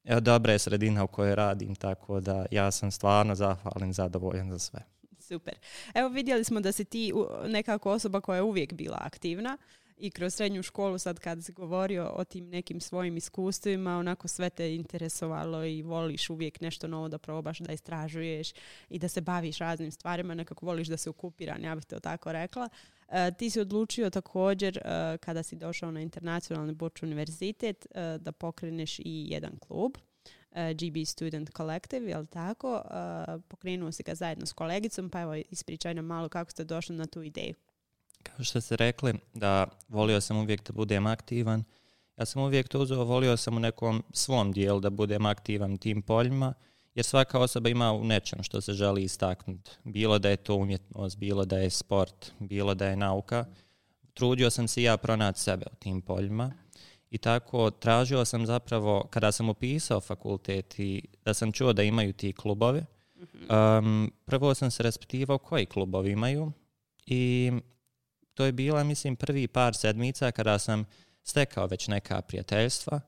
evo, 0.03 0.19
dobra 0.19 0.53
je 0.53 0.59
sredina 0.59 1.03
u 1.03 1.07
kojoj 1.07 1.35
radim, 1.35 1.75
tako 1.75 2.19
da 2.19 2.45
ja 2.51 2.71
sam 2.71 2.91
stvarno 2.91 3.35
zahvalan 3.35 3.89
i 3.89 3.93
zadovoljan 3.93 4.51
za 4.51 4.59
sve. 4.59 4.79
Super. 5.19 5.53
Evo 5.93 6.09
vidjeli 6.09 6.43
smo 6.43 6.59
da 6.59 6.71
si 6.71 6.85
ti 6.85 7.13
nekako 7.47 7.91
osoba 7.91 8.21
koja 8.21 8.35
je 8.35 8.41
uvijek 8.41 8.73
bila 8.73 8.97
aktivna 9.01 9.57
i 9.97 10.11
kroz 10.11 10.33
srednju 10.33 10.63
školu 10.63 10.97
sad 10.97 11.19
kad 11.19 11.45
si 11.45 11.51
govorio 11.51 12.11
o 12.15 12.23
tim 12.23 12.49
nekim 12.49 12.81
svojim 12.81 13.17
iskustvima, 13.17 13.97
onako 13.97 14.27
sve 14.27 14.49
te 14.49 14.75
interesovalo 14.75 15.65
i 15.65 15.81
voliš 15.81 16.29
uvijek 16.29 16.61
nešto 16.61 16.87
novo 16.87 17.07
da 17.07 17.17
probaš, 17.17 17.59
da 17.59 17.73
istražuješ 17.73 18.51
i 18.89 18.99
da 18.99 19.07
se 19.07 19.21
baviš 19.21 19.57
raznim 19.57 19.91
stvarima, 19.91 20.33
nekako 20.33 20.65
voliš 20.65 20.87
da 20.87 20.97
se 20.97 21.09
okupiran, 21.09 21.63
ja 21.63 21.75
bih 21.75 21.85
to 21.85 21.99
tako 21.99 22.31
rekla. 22.31 22.69
E, 23.09 23.31
ti 23.31 23.49
si 23.49 23.59
odlučio 23.59 24.09
također 24.09 24.77
e, 24.77 25.17
kada 25.17 25.43
si 25.43 25.55
došao 25.55 25.91
na 25.91 26.01
internacionalni 26.01 26.73
Boč 26.73 27.03
univerzitet 27.03 27.85
e, 27.85 28.17
da 28.17 28.31
pokreneš 28.31 28.99
i 28.99 29.25
jedan 29.29 29.57
klub. 29.59 29.97
e, 30.51 30.73
GB 30.73 31.05
Student 31.05 31.49
Collective, 31.57 32.09
jel 32.09 32.25
tako? 32.25 32.75
E, 32.75 33.39
pokrenuo 33.47 33.91
si 33.91 34.03
ga 34.03 34.15
zajedno 34.15 34.45
s 34.45 34.53
kolegicom, 34.53 35.09
pa 35.09 35.21
evo 35.21 35.35
ispričaj 35.35 35.93
nam 35.93 36.05
malo 36.05 36.29
kako 36.29 36.51
ste 36.51 36.63
došli 36.63 36.95
na 36.95 37.05
tu 37.05 37.23
ideju. 37.23 37.53
Kao 38.27 38.43
što 38.45 38.61
ste 38.61 38.75
rekli, 38.75 39.13
da 39.33 39.65
volio 39.87 40.21
sam 40.21 40.37
uvijek 40.37 40.67
da 40.67 40.73
budem 40.73 41.07
aktivan. 41.07 41.63
Ja 42.17 42.25
sam 42.25 42.41
uvijek 42.41 42.67
to 42.67 42.79
uzeo, 42.79 43.03
volio 43.03 43.37
sam 43.37 43.57
u 43.57 43.59
nekom 43.59 44.03
svom 44.13 44.51
dijelu 44.51 44.79
da 44.79 44.89
budem 44.89 45.25
aktivan 45.25 45.77
tim 45.77 46.01
poljima, 46.01 46.53
jer 46.95 47.05
svaka 47.05 47.39
osoba 47.39 47.69
ima 47.69 47.91
u 47.93 48.03
nečem 48.03 48.43
što 48.43 48.61
se 48.61 48.73
želi 48.73 49.03
istaknuti. 49.03 49.71
Bilo 49.83 50.19
da 50.19 50.29
je 50.29 50.37
to 50.37 50.55
umjetnost, 50.55 51.17
bilo 51.17 51.45
da 51.45 51.57
je 51.57 51.69
sport, 51.69 52.31
bilo 52.39 52.73
da 52.73 52.87
je 52.87 52.95
nauka. 52.95 53.45
Trudio 54.13 54.49
sam 54.49 54.67
se 54.67 54.83
ja 54.83 54.97
pronaći 54.97 55.41
sebe 55.41 55.65
u 55.71 55.75
tim 55.75 56.01
poljima. 56.01 56.51
I 57.09 57.17
tako 57.17 57.71
tražio 57.71 58.25
sam 58.25 58.45
zapravo, 58.45 59.07
kada 59.09 59.31
sam 59.31 59.49
upisao 59.49 60.01
fakultet 60.01 60.79
i 60.79 61.01
da 61.25 61.33
sam 61.33 61.51
čuo 61.51 61.73
da 61.73 61.83
imaju 61.83 62.13
ti 62.13 62.33
klubovi, 62.33 62.83
um, 63.79 64.11
prvo 64.25 64.53
sam 64.53 64.71
se 64.71 64.83
raspitivao 64.83 65.37
koji 65.37 65.65
klubovi 65.65 66.11
imaju 66.11 66.51
i 67.05 67.51
to 68.37 68.45
je 68.45 68.51
bila, 68.51 68.83
mislim, 68.83 69.15
prvi 69.15 69.47
par 69.47 69.75
sedmica 69.75 70.31
kada 70.31 70.59
sam 70.59 70.85
stekao 71.23 71.67
već 71.67 71.87
neka 71.87 72.21
prijateljstva. 72.21 72.99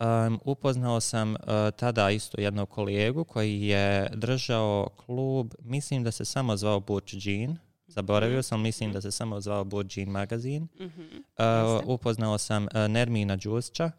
Um, 0.00 0.40
upoznao 0.44 1.00
sam 1.00 1.30
uh, 1.30 1.38
tada 1.76 2.10
isto 2.10 2.40
jednog 2.40 2.68
kolegu 2.68 3.24
koji 3.24 3.62
je 3.62 4.10
držao 4.14 4.88
klub, 4.96 5.54
mislim 5.62 6.04
da 6.04 6.10
se 6.10 6.24
samo 6.24 6.56
zvao 6.56 6.80
Burč 6.80 7.14
Jean, 7.26 7.56
zaboravio 7.86 8.42
sam, 8.42 8.60
mislim 8.60 8.92
da 8.92 9.00
se 9.00 9.10
samo 9.10 9.40
zvao 9.40 9.64
Burč 9.64 9.96
Jean 9.96 10.08
magazin. 10.08 10.68
Mhm. 10.80 11.02
Uh, 11.02 11.82
upoznao 11.84 12.38
sam 12.38 12.64
uh, 12.64 12.70
Nermina 12.90 13.36
Đusća 13.36 13.90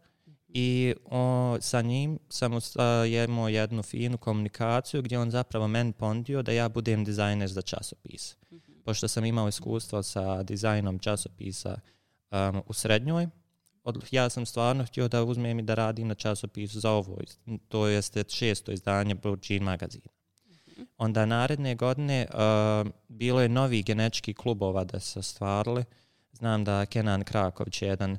i 0.49 0.93
o, 1.05 1.57
sa 1.61 1.81
njim 1.81 2.19
sam 2.29 2.53
uh, 2.53 2.61
imao 3.27 3.49
jednu 3.49 3.83
finu 3.83 4.17
komunikaciju 4.17 5.01
gdje 5.01 5.19
on 5.19 5.31
zapravo 5.31 5.67
meni 5.67 5.93
pondio 5.93 6.41
da 6.41 6.51
ja 6.51 6.69
budem 6.69 7.05
dizajner 7.05 7.49
za 7.49 7.61
časopis. 7.61 8.37
Pošto 8.89 9.07
sam 9.07 9.25
imao 9.25 9.47
iskustvo 9.47 10.03
sa 10.03 10.43
dizajnom 10.43 10.99
časopisa 10.99 11.79
um, 12.31 12.61
u 12.65 12.73
srednjoj, 12.73 13.27
od, 13.83 14.03
ja 14.11 14.29
sam 14.29 14.45
stvarno 14.45 14.85
htio 14.85 15.07
da 15.07 15.23
uzmem 15.23 15.59
i 15.59 15.61
da 15.61 15.73
radim 15.73 16.07
na 16.07 16.15
časopisu 16.15 16.79
za 16.79 16.91
ovo, 16.91 17.17
to 17.67 17.87
jeste 17.87 18.23
šesto 18.27 18.71
izdanje 18.71 19.15
Blue 19.15 19.37
Jean 19.49 19.63
magazina. 19.63 20.07
Onda 20.97 21.25
naredne 21.25 21.75
godine 21.75 22.27
uh, 22.29 22.91
bilo 23.07 23.41
je 23.41 23.49
novi 23.49 23.83
genetički 23.83 24.33
klubova 24.33 24.83
da 24.83 24.99
se 24.99 25.21
stvarili. 25.21 25.83
Znam 26.31 26.63
da 26.63 26.85
Kenan 26.85 27.23
Kraković 27.23 27.81
je 27.81 27.87
jedan 27.87 28.11
uh, 28.11 28.17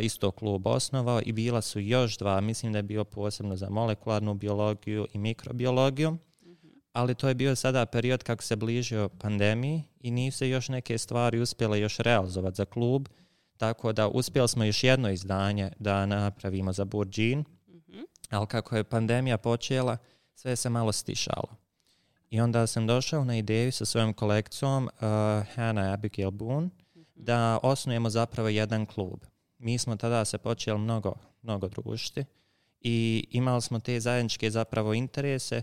isto 0.00 0.30
klub 0.30 0.66
osnovao 0.66 1.20
i 1.24 1.32
bila 1.32 1.60
su 1.60 1.80
još 1.80 2.18
dva, 2.18 2.40
mislim 2.40 2.72
da 2.72 2.78
je 2.78 2.82
bio 2.82 3.04
posebno 3.04 3.56
za 3.56 3.70
molekularnu 3.70 4.34
biologiju 4.34 5.06
i 5.12 5.18
mikrobiologiju, 5.18 6.18
ali 6.92 7.14
to 7.14 7.28
je 7.28 7.34
bio 7.34 7.56
sada 7.56 7.86
period 7.86 8.22
kako 8.22 8.42
se 8.42 8.56
bližio 8.56 9.08
pandemiji 9.08 9.82
i 10.00 10.10
nisu 10.10 10.38
se 10.38 10.48
još 10.48 10.68
neke 10.68 10.98
stvari 10.98 11.40
uspjele 11.40 11.80
još 11.80 11.98
realizovati 11.98 12.56
za 12.56 12.64
klub, 12.64 13.08
tako 13.56 13.92
da 13.92 14.08
uspjeli 14.08 14.48
smo 14.48 14.64
još 14.64 14.84
jedno 14.84 15.10
izdanje 15.10 15.72
da 15.78 16.06
napravimo 16.06 16.72
za 16.72 16.84
Burđin, 16.84 17.44
ali 18.30 18.46
kako 18.46 18.76
je 18.76 18.84
pandemija 18.84 19.38
počela, 19.38 19.96
sve 20.34 20.56
se 20.56 20.68
malo 20.68 20.92
stišalo. 20.92 21.56
I 22.30 22.40
onda 22.40 22.66
sam 22.66 22.86
došao 22.86 23.24
na 23.24 23.36
ideju 23.36 23.72
sa 23.72 23.84
svojom 23.84 24.12
kolekcijom 24.12 24.84
uh, 24.84 25.00
Hannah 25.54 25.92
Abigail 25.92 26.30
Boone 26.30 26.68
da 27.14 27.58
osnujemo 27.62 28.10
zapravo 28.10 28.48
jedan 28.48 28.86
klub. 28.86 29.20
Mi 29.58 29.78
smo 29.78 29.96
tada 29.96 30.24
se 30.24 30.38
počeli 30.38 30.78
mnogo, 30.78 31.14
mnogo 31.42 31.68
družiti 31.68 32.24
i 32.80 33.26
imali 33.30 33.62
smo 33.62 33.80
te 33.80 34.00
zajedničke 34.00 34.50
zapravo 34.50 34.94
interese 34.94 35.62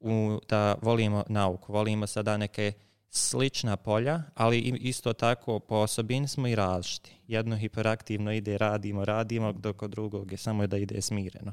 u, 0.00 0.38
da 0.48 0.74
volimo 0.82 1.24
nauku, 1.28 1.72
volimo 1.72 2.06
sada 2.06 2.36
neke 2.36 2.72
slična 3.10 3.76
polja, 3.76 4.22
ali 4.34 4.58
isto 4.58 5.12
tako 5.12 5.58
po 5.58 5.74
osobini 5.74 6.28
smo 6.28 6.48
i 6.48 6.54
različiti. 6.54 7.14
Jedno 7.26 7.56
hiperaktivno 7.56 8.32
ide, 8.32 8.58
radimo, 8.58 9.04
radimo, 9.04 9.52
dok 9.52 9.76
kod 9.76 9.90
drugog 9.90 10.32
je 10.32 10.38
samo 10.38 10.66
da 10.66 10.76
ide 10.76 11.02
smireno. 11.02 11.52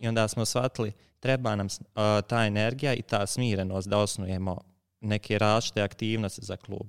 I 0.00 0.08
onda 0.08 0.28
smo 0.28 0.44
shvatili, 0.44 0.92
treba 1.20 1.56
nam 1.56 1.66
ta 2.28 2.46
energija 2.46 2.94
i 2.94 3.02
ta 3.02 3.26
smirenost 3.26 3.88
da 3.88 3.98
osnujemo 3.98 4.60
neke 5.00 5.38
različite 5.38 5.82
aktivnosti 5.82 6.44
za 6.44 6.56
klub. 6.56 6.86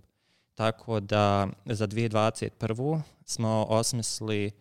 Tako 0.56 1.00
da 1.00 1.48
za 1.66 1.88
2021. 1.88 3.02
smo 3.26 3.66
osmislili 3.70 4.52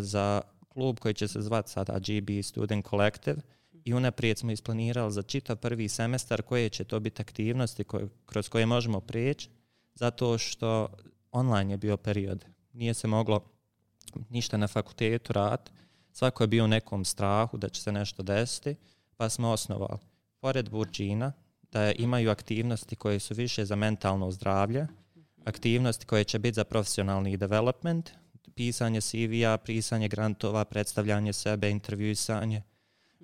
za 0.00 0.40
klub 0.68 0.98
koji 0.98 1.14
će 1.14 1.28
se 1.28 1.40
zvati 1.40 1.70
sada 1.70 1.98
GB 1.98 2.42
Student 2.42 2.86
Collective 2.88 3.40
i 3.84 3.94
unaprijed 3.94 4.38
smo 4.38 4.52
isplanirali 4.52 5.12
za 5.12 5.22
čitav 5.22 5.56
prvi 5.56 5.88
semestar 5.88 6.42
koje 6.42 6.68
će 6.68 6.84
to 6.84 7.00
biti 7.00 7.22
aktivnosti 7.22 7.84
kroz 8.26 8.48
koje 8.48 8.66
možemo 8.66 9.00
prijeći 9.00 9.48
zato 9.94 10.38
što 10.38 10.88
online 11.32 11.72
je 11.72 11.76
bio 11.76 11.96
period. 11.96 12.44
Nije 12.72 12.94
se 12.94 13.06
moglo 13.06 13.44
ništa 14.28 14.56
na 14.56 14.68
fakultetu 14.68 15.32
raditi. 15.32 15.70
Svako 16.12 16.42
je 16.42 16.48
bio 16.48 16.64
u 16.64 16.68
nekom 16.68 17.04
strahu 17.04 17.56
da 17.56 17.68
će 17.68 17.82
se 17.82 17.92
nešto 17.92 18.22
desiti, 18.22 18.76
pa 19.16 19.28
smo 19.28 19.50
osnovali 19.50 19.98
pored 20.40 20.70
Burđina 20.70 21.32
da 21.72 21.92
imaju 21.92 22.30
aktivnosti 22.30 22.96
koje 22.96 23.20
su 23.20 23.34
više 23.34 23.64
za 23.64 23.76
mentalno 23.76 24.30
zdravlje, 24.30 24.86
aktivnosti 25.44 26.06
koje 26.06 26.24
će 26.24 26.38
biti 26.38 26.54
za 26.54 26.64
profesionalni 26.64 27.36
development, 27.36 28.10
pisanje 28.54 29.00
CV-a, 29.00 29.56
pisanje 29.56 30.08
grantova, 30.08 30.64
predstavljanje 30.64 31.32
sebe, 31.32 31.70
intervjuisanje, 31.70 32.62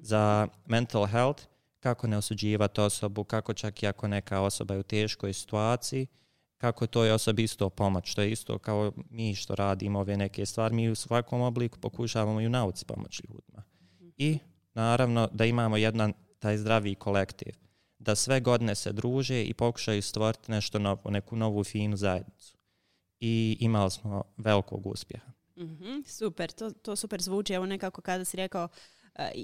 za 0.02 0.48
mental 0.66 1.06
health, 1.06 1.42
kako 1.80 2.06
ne 2.06 2.16
osuđivati 2.16 2.80
osobu, 2.80 3.24
kako 3.24 3.54
čak 3.54 3.82
i 3.82 3.86
ako 3.86 4.08
neka 4.08 4.40
osoba 4.40 4.74
je 4.74 4.80
u 4.80 4.82
teškoj 4.82 5.32
situaciji, 5.32 6.06
kako 6.58 6.86
toj 6.86 7.10
osobi 7.10 7.42
isto 7.42 7.70
pomoć. 7.70 8.14
To 8.14 8.22
je 8.22 8.30
isto 8.30 8.58
kao 8.58 8.92
mi 9.10 9.34
što 9.34 9.54
radimo 9.54 10.00
ove 10.00 10.16
neke 10.16 10.46
stvari. 10.46 10.74
Mi 10.74 10.90
u 10.90 10.94
svakom 10.94 11.40
obliku 11.40 11.78
pokušavamo 11.78 12.40
i 12.40 12.46
u 12.46 12.50
nauci 12.50 12.84
pomoći 12.84 13.22
ljudima. 13.28 13.62
I 14.16 14.38
naravno 14.74 15.28
da 15.32 15.44
imamo 15.44 15.76
jedan 15.76 16.12
taj 16.38 16.58
zdravi 16.58 16.94
kolektiv. 16.94 17.54
Da 17.98 18.14
sve 18.14 18.40
godine 18.40 18.74
se 18.74 18.92
druže 18.92 19.44
i 19.44 19.54
pokušaju 19.54 20.02
stvoriti 20.02 20.50
nešto 20.50 20.78
novo, 20.78 21.10
neku 21.10 21.36
novu 21.36 21.64
finu 21.64 21.96
zajednicu. 21.96 22.56
I 23.20 23.56
imali 23.60 23.90
smo 23.90 24.22
velikog 24.36 24.86
uspjeha. 24.86 25.32
mm 25.56 26.02
super, 26.06 26.52
to, 26.52 26.70
to 26.70 26.96
super 26.96 27.22
zvuči. 27.22 27.52
Evo 27.52 27.66
nekako 27.66 28.02
kada 28.02 28.24
si 28.24 28.36
rekao 28.36 28.68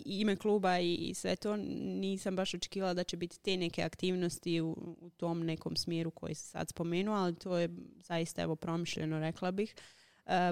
ime 0.05 0.37
kluba 0.37 0.79
i 0.79 1.13
sve 1.15 1.37
to, 1.37 1.57
nisam 1.57 2.37
baš 2.37 2.55
očekivala 2.55 2.95
da 2.95 3.05
će 3.05 3.17
biti 3.17 3.41
te 3.41 3.57
neke 3.57 3.83
aktivnosti 3.83 4.61
u, 4.61 4.97
u 5.01 5.11
tom 5.17 5.47
nekom 5.47 5.77
smjeru 5.77 6.11
koji 6.11 6.35
se 6.35 6.45
sad 6.45 6.69
spomenuo, 6.69 7.15
ali 7.15 7.35
to 7.35 7.59
je 7.59 7.69
zaista 7.97 8.43
evo 8.43 8.57
promišljeno, 8.57 9.21
rekla 9.21 9.51
bih. 9.51 9.75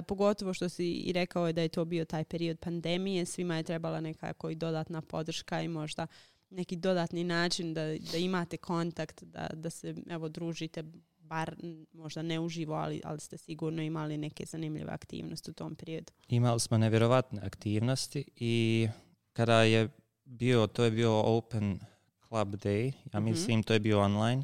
pogotovo 0.07 0.53
što 0.53 0.69
si 0.69 0.91
i 0.91 1.13
rekao 1.13 1.47
je 1.47 1.53
da 1.53 1.61
je 1.61 1.69
to 1.69 1.85
bio 1.85 2.05
taj 2.05 2.23
period 2.23 2.59
pandemije, 2.59 3.25
svima 3.25 3.57
je 3.57 3.63
trebala 3.63 4.01
nekako 4.01 4.49
i 4.49 4.55
dodatna 4.55 5.01
podrška 5.01 5.61
i 5.61 5.67
možda 5.67 6.07
neki 6.49 6.75
dodatni 6.75 7.23
način 7.23 7.73
da, 7.73 7.81
da 8.11 8.17
imate 8.17 8.57
kontakt, 8.57 9.23
da, 9.23 9.49
da 9.53 9.69
se 9.69 9.95
evo 10.09 10.29
družite 10.29 10.83
bar 11.17 11.55
možda 11.93 12.21
ne 12.21 12.39
uživo, 12.39 12.75
ali, 12.75 13.01
ali 13.03 13.19
ste 13.19 13.37
sigurno 13.37 13.81
imali 13.81 14.17
neke 14.17 14.45
zanimljive 14.45 14.91
aktivnosti 14.91 15.51
u 15.51 15.53
tom 15.53 15.75
periodu. 15.75 16.11
Imali 16.27 16.59
smo 16.59 16.77
nevjerovatne 16.77 17.41
aktivnosti 17.43 18.25
i 18.35 18.87
kada 19.35 19.61
je 19.61 19.89
bio, 20.25 20.67
to 20.67 20.83
je 20.83 20.91
bio 20.91 21.19
Open 21.19 21.79
Club 22.27 22.55
Day, 22.55 22.91
ja 23.13 23.19
mhm. 23.19 23.29
mislim, 23.29 23.63
to 23.63 23.73
je 23.73 23.79
bio 23.79 24.01
online, 24.01 24.43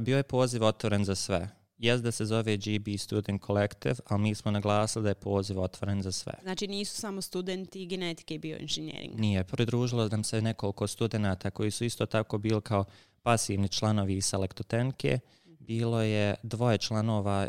bio 0.00 0.16
je 0.16 0.22
poziv 0.22 0.64
otvoren 0.64 1.04
za 1.04 1.14
sve. 1.14 1.48
Jes 1.78 2.00
da 2.02 2.12
se 2.12 2.24
zove 2.24 2.56
GB 2.56 2.98
Student 2.98 3.42
Collective, 3.46 3.94
ali 4.06 4.22
mi 4.22 4.34
smo 4.34 4.50
naglasili 4.50 5.02
da 5.02 5.08
je 5.08 5.14
poziv 5.14 5.60
otvoren 5.60 6.02
za 6.02 6.12
sve. 6.12 6.32
Znači 6.42 6.66
nisu 6.66 6.96
samo 6.96 7.22
studenti 7.22 7.86
genetike 7.86 8.34
i 8.34 8.38
bioinženjering? 8.38 9.20
Nije, 9.20 9.44
pridružilo 9.44 10.08
nam 10.08 10.24
se 10.24 10.42
nekoliko 10.42 10.86
studenata 10.86 11.50
koji 11.50 11.70
su 11.70 11.84
isto 11.84 12.06
tako 12.06 12.38
bili 12.38 12.60
kao 12.60 12.84
pasivni 13.22 13.68
članovi 13.68 14.20
Selektotenke. 14.20 15.18
Bilo 15.44 16.02
je 16.02 16.34
dvoje 16.42 16.78
članova 16.78 17.48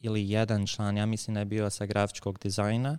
ili 0.00 0.30
jedan 0.30 0.66
član, 0.66 0.96
ja 0.96 1.06
mislim 1.06 1.34
da 1.34 1.40
je 1.40 1.46
bio 1.46 1.70
sa 1.70 1.86
grafičkog 1.86 2.38
dizajna 2.42 2.98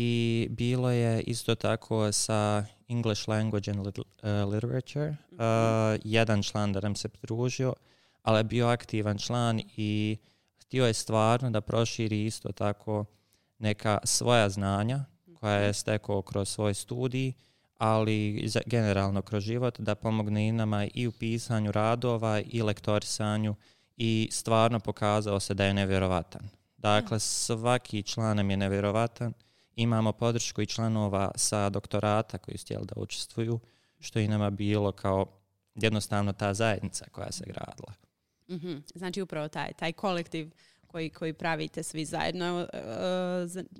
i 0.00 0.48
bilo 0.50 0.90
je 0.90 1.20
isto 1.20 1.54
tako 1.54 2.12
sa 2.12 2.64
English 2.88 3.28
Language 3.28 3.70
and 3.70 3.80
uh, 3.80 4.52
Literature. 4.52 5.08
Uh, 5.08 5.38
mhm. 5.38 6.00
jedan 6.04 6.42
član 6.42 6.72
da 6.72 6.80
nam 6.80 6.96
se 6.96 7.08
pridružio, 7.08 7.74
ali 8.22 8.38
je 8.38 8.44
bio 8.44 8.66
aktivan 8.66 9.18
član 9.18 9.60
i 9.76 10.16
htio 10.60 10.86
je 10.86 10.94
stvarno 10.94 11.50
da 11.50 11.60
proširi 11.60 12.24
isto 12.24 12.52
tako 12.52 13.04
neka 13.58 13.98
svoja 14.04 14.48
znanja 14.48 15.04
koja 15.34 15.54
je 15.54 15.74
stekao 15.74 16.22
kroz 16.22 16.48
svoj 16.48 16.74
studij, 16.74 17.32
ali 17.78 18.48
generalno 18.66 19.22
kroz 19.22 19.44
život 19.44 19.80
da 19.80 19.94
pomogne 19.94 20.48
i 20.48 20.52
nama 20.52 20.86
i 20.94 21.06
u 21.06 21.12
pisanju 21.12 21.72
radova 21.72 22.40
i 22.40 22.62
lektorisanju 22.62 23.54
i 23.96 24.28
stvarno 24.32 24.80
pokazao 24.80 25.40
se 25.40 25.54
da 25.54 25.64
je 25.64 25.74
nevjerovatan. 25.74 26.48
Dakle, 26.76 27.20
svaki 27.20 28.02
član 28.02 28.36
nam 28.36 28.50
je 28.50 28.56
nevjerovatan 28.56 29.32
Imamo 29.78 30.12
podršku 30.12 30.62
i 30.62 30.66
članova 30.66 31.30
sa 31.34 31.68
doktorata 31.70 32.38
koji 32.38 32.58
su 32.58 32.64
htjeli 32.64 32.86
da 32.86 33.00
učestvuju, 33.00 33.60
što 33.98 34.18
je 34.18 34.28
nama 34.28 34.50
bilo 34.50 34.92
kao 34.92 35.26
jednostavno 35.74 36.32
ta 36.32 36.54
zajednica 36.54 37.04
koja 37.12 37.32
se 37.32 37.44
gradila. 37.46 37.92
mm 38.48 38.82
Znači 38.94 39.22
upravo 39.22 39.48
taj, 39.48 39.72
taj 39.72 39.92
kolektiv 39.92 40.50
koji, 40.86 41.10
koji 41.10 41.32
pravite 41.32 41.82
svi 41.82 42.04
zajedno. 42.04 42.68
E, 42.72 42.78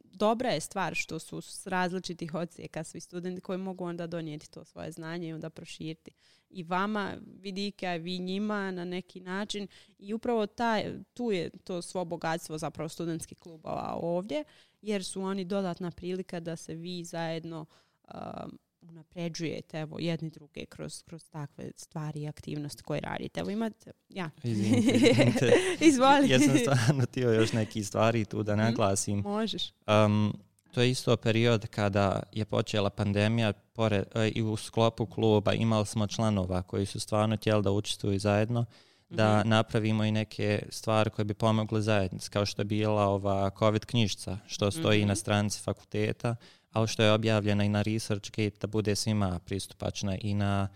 dobra 0.05 0.49
je 0.49 0.61
stvar 0.61 0.95
što 0.95 1.19
su 1.19 1.41
s 1.41 1.67
različitih 1.67 2.35
ocijeka 2.35 2.85
svi 2.85 3.01
studenti 3.01 3.41
koji 3.41 3.59
mogu 3.59 3.85
onda 3.85 4.07
donijeti 4.07 4.51
to 4.51 4.65
svoje 4.65 4.93
znanje 4.93 5.29
i 5.29 5.33
onda 5.33 5.51
proširiti 5.51 6.11
i 6.51 6.63
vama 6.63 7.13
vidike, 7.41 7.87
a 7.87 7.97
vi 7.97 8.19
njima 8.19 8.71
na 8.71 8.85
neki 8.85 9.21
način 9.21 9.67
i 9.99 10.15
upravo 10.15 10.47
taj, 10.47 10.93
tu 11.15 11.33
je 11.33 11.51
to 11.65 11.83
svo 11.83 12.05
bogatstvo 12.05 12.59
zapravo 12.59 12.89
studentskih 12.89 13.39
klubova 13.39 13.99
ovdje 14.03 14.45
jer 14.83 15.05
su 15.05 15.23
oni 15.23 15.45
dodatna 15.45 15.91
prilika 15.91 16.41
da 16.41 16.57
se 16.57 16.75
vi 16.75 17.05
zajedno 17.05 17.67
um, 18.15 18.59
unapređujete 18.81 19.79
evo 19.79 19.99
jedni 20.01 20.31
druge 20.31 20.67
kroz, 20.67 21.03
kroz 21.03 21.29
takve 21.31 21.71
stvari 21.77 22.23
i 22.23 22.29
aktivnosti 22.29 22.83
koje 22.83 23.01
radite. 23.01 23.41
Evo 23.41 23.51
imate, 23.51 23.91
ja. 24.09 24.31
Izvoli. 25.89 26.29
ja 26.29 26.39
sam 26.39 26.59
stvarno 26.59 27.05
htio 27.05 27.33
još 27.33 27.53
neki 27.53 27.85
stvari 27.85 28.25
tu 28.25 28.43
da 28.43 28.53
mhm. 28.53 28.63
naglasim. 28.63 29.19
Možeš. 29.19 29.73
Um, 29.87 30.33
to 30.73 30.83
je 30.83 30.91
isto 30.91 31.17
period 31.17 31.67
kada 31.67 32.23
je 32.33 32.45
počela 32.45 32.91
pandemija 32.91 33.53
pored, 33.53 34.05
e, 34.15 34.29
i 34.29 34.43
u 34.43 34.57
sklopu 34.57 35.07
kluba 35.07 35.53
imali 35.53 35.87
smo 35.87 36.07
članova 36.07 36.63
koji 36.63 36.87
su 36.87 37.01
stvarno 37.01 37.37
htjeli 37.37 37.63
da 37.63 37.71
učestvuju 37.71 38.19
zajedno 38.19 38.65
da 39.11 39.39
mhm. 39.39 39.49
napravimo 39.49 40.05
i 40.05 40.13
neke 40.13 40.63
stvari 40.71 41.11
koje 41.11 41.25
bi 41.25 41.35
pomogle 41.35 41.83
zajednici, 41.83 42.31
kao 42.31 42.47
što 42.47 42.63
je 42.63 42.67
bila 42.67 43.03
ova 43.03 43.51
COVID 43.59 43.85
knjižica, 43.85 44.39
što 44.47 44.71
stoji 44.71 45.01
na 45.01 45.13
mhm. 45.13 45.19
stranici 45.19 45.61
fakulteta, 45.61 46.37
ali 46.71 46.89
što 46.89 47.03
je 47.03 47.13
objavljena 47.13 47.65
i 47.65 47.69
na 47.69 47.83
ResearchGate 47.83 48.57
da 48.61 48.67
bude 48.67 48.97
svima 48.97 49.39
pristupačna 49.39 50.17
i 50.21 50.35
na 50.35 50.69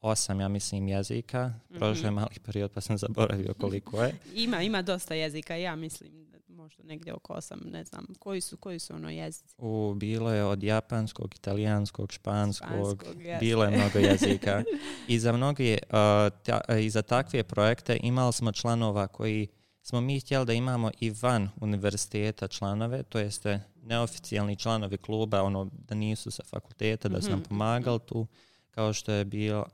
osam, 0.00 0.40
ja 0.40 0.48
mislim, 0.48 0.88
jezika. 0.88 1.54
Prošlo 1.68 2.04
je 2.06 2.10
mhm. 2.10 2.20
mali 2.20 2.38
period 2.46 2.70
pa 2.72 2.80
sam 2.80 2.98
zaboravio 2.98 3.54
koliko 3.54 4.02
je. 4.02 4.14
ima, 4.44 4.62
ima 4.62 4.82
dosta 4.82 5.14
jezika, 5.14 5.56
ja 5.56 5.76
mislim 5.76 6.29
možda 6.70 6.84
negdje 6.84 7.14
oko 7.14 7.32
osam, 7.32 7.60
ne 7.64 7.84
znam. 7.84 8.06
Koji 8.18 8.40
su, 8.40 8.56
koji 8.56 8.78
su 8.78 8.94
ono 8.94 9.10
jezici? 9.10 9.54
U, 9.58 9.94
bilo 9.96 10.32
je 10.32 10.44
od 10.44 10.62
japanskog, 10.62 11.34
italijanskog, 11.34 12.12
španskog, 12.12 13.04
bilo 13.40 13.64
je 13.64 13.70
mnogo 13.70 13.98
jezika. 13.98 14.62
I 15.08 15.18
za 15.18 15.32
mnogi, 15.32 15.78
i 16.80 16.90
za 16.90 17.02
takve 17.02 17.42
projekte 17.42 17.98
imali 18.02 18.32
smo 18.32 18.52
članova 18.52 19.06
koji 19.06 19.48
smo 19.82 20.00
mi 20.00 20.20
htjeli 20.20 20.46
da 20.46 20.52
imamo 20.52 20.90
i 21.00 21.12
van 21.22 21.48
univerziteta 21.60 22.48
članove, 22.48 23.02
to 23.02 23.18
jeste 23.18 23.60
neoficijalni 23.82 24.56
članovi 24.56 24.98
kluba, 24.98 25.42
ono 25.42 25.70
da 25.72 25.94
nisu 25.94 26.30
sa 26.30 26.42
fakulteta, 26.44 27.08
da 27.08 27.22
su 27.22 27.30
nam 27.30 27.38
mhm. 27.38 27.48
pomagali 27.48 28.00
tu, 28.06 28.26
kao 28.70 28.92
što 28.92 29.12
je 29.12 29.24
bio 29.24 29.64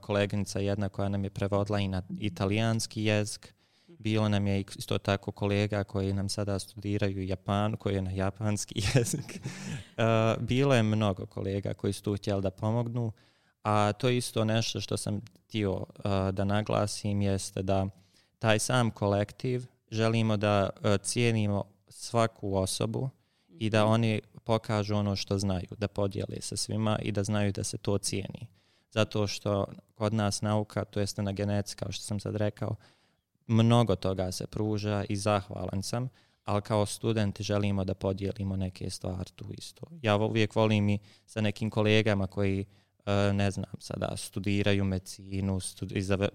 koleginica 0.00 0.58
jedna 0.58 0.88
koja 0.88 1.08
nam 1.08 1.24
je 1.24 1.30
prevodila 1.30 1.80
i 1.80 1.88
na 1.88 2.02
italijanski 2.20 3.04
jezik, 3.04 3.54
bilo 3.98 4.28
nam 4.28 4.46
je 4.46 4.60
isto 4.60 4.98
tako 4.98 5.32
kolega 5.32 5.84
koji 5.84 6.12
nam 6.12 6.28
sada 6.28 6.58
studiraju 6.58 7.22
Japan, 7.22 7.76
koji 7.76 7.94
je 7.94 8.02
na 8.02 8.10
japanski 8.10 8.74
jezik. 8.94 9.40
Uh, 9.96 10.42
bilo 10.42 10.74
je 10.74 10.82
mnogo 10.82 11.26
kolega 11.26 11.74
koji 11.74 11.92
su 11.92 12.02
tu 12.02 12.16
htjeli 12.16 12.42
da 12.42 12.50
pomognu, 12.50 13.12
a 13.62 13.92
to 13.92 14.08
je 14.08 14.16
isto 14.16 14.44
nešto 14.44 14.80
što 14.80 14.96
sam 14.96 15.20
htio 15.44 15.72
uh, 15.72 15.84
da 16.32 16.44
naglasim 16.44 17.22
jeste 17.22 17.62
da 17.62 17.86
taj 18.38 18.58
sam 18.58 18.90
kolektiv 18.90 19.66
želimo 19.90 20.36
da 20.36 20.70
uh, 20.70 20.96
cijenimo 21.02 21.64
svaku 21.88 22.56
osobu 22.56 23.10
i 23.48 23.70
da 23.70 23.84
mhm. 23.84 23.92
oni 23.92 24.20
pokažu 24.44 24.94
ono 24.94 25.16
što 25.16 25.38
znaju, 25.38 25.68
da 25.78 25.88
podijele 25.88 26.40
sa 26.40 26.56
svima 26.56 26.98
i 27.02 27.12
da 27.12 27.24
znaju 27.24 27.52
da 27.52 27.64
se 27.64 27.78
to 27.78 27.98
cijeni. 27.98 28.46
Zato 28.90 29.26
što 29.26 29.66
kod 29.94 30.14
nas 30.14 30.42
nauka, 30.42 30.84
to 30.84 31.00
jeste 31.00 31.22
na 31.22 31.32
genetici, 31.32 31.76
kao 31.76 31.92
što 31.92 32.04
sam 32.04 32.20
sad 32.20 32.36
rekao, 32.36 32.76
mnogo 33.48 33.96
toga 33.96 34.32
se 34.32 34.46
pruža 34.46 35.04
i 35.08 35.16
zahvalan 35.16 35.82
sam, 35.82 36.08
ali 36.44 36.62
kao 36.62 36.86
studenti 36.86 37.42
želimo 37.42 37.84
da 37.84 37.94
podijelimo 37.94 38.56
neke 38.56 38.90
stvari 38.90 39.30
tu 39.34 39.44
isto. 39.58 39.86
Ja 40.02 40.16
uvijek 40.16 40.54
volim 40.54 40.88
i 40.88 40.98
sa 41.26 41.40
nekim 41.40 41.70
kolegama 41.70 42.26
koji 42.26 42.64
e, 43.06 43.32
ne 43.32 43.50
znam, 43.50 43.66
sada 43.78 44.16
studiraju 44.16 44.84
medicinu, 44.84 45.60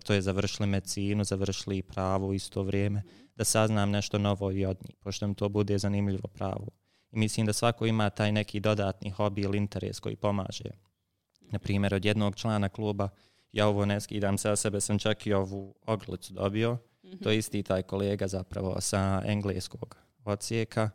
to 0.04 0.14
je 0.14 0.22
završili 0.22 0.68
medicinu, 0.68 1.24
završili 1.24 1.82
pravo 1.82 2.28
u 2.28 2.34
isto 2.34 2.64
vrijeme, 2.64 3.04
da 3.36 3.44
saznam 3.44 3.92
nešto 3.92 4.18
novo 4.18 4.52
i 4.52 4.66
od 4.66 4.78
njih, 4.88 4.96
pošto 5.00 5.28
mi 5.28 5.36
to 5.36 5.50
bude 5.50 5.78
zanimljivo 5.78 6.28
pravo. 6.28 6.68
I 7.12 7.18
mislim 7.18 7.46
da 7.46 7.54
svako 7.54 7.86
ima 7.86 8.10
taj 8.10 8.32
neki 8.32 8.60
dodatni 8.60 9.10
hobi 9.10 9.42
ili 9.42 9.58
interes 9.58 10.00
koji 10.00 10.16
pomaže. 10.16 10.70
Na 11.42 11.60
primjer, 11.60 11.94
od 11.94 12.06
jednog 12.06 12.36
člana 12.36 12.70
kluba, 12.70 13.10
ja 13.52 13.68
ovo 13.68 13.86
ne 13.86 14.02
skidam 14.02 14.38
sa 14.38 14.56
sebe, 14.56 14.82
sam 14.82 15.00
čak 15.00 15.28
i 15.28 15.34
ovu 15.34 15.76
oglicu 15.86 16.34
dobio, 16.34 16.78
to 17.24 17.32
je 17.32 17.38
isti 17.38 17.64
taj 17.64 17.82
kolega 17.82 18.28
zapravo 18.28 18.82
sa 18.82 19.22
engleskog 19.26 19.98
ocijeka 20.26 20.90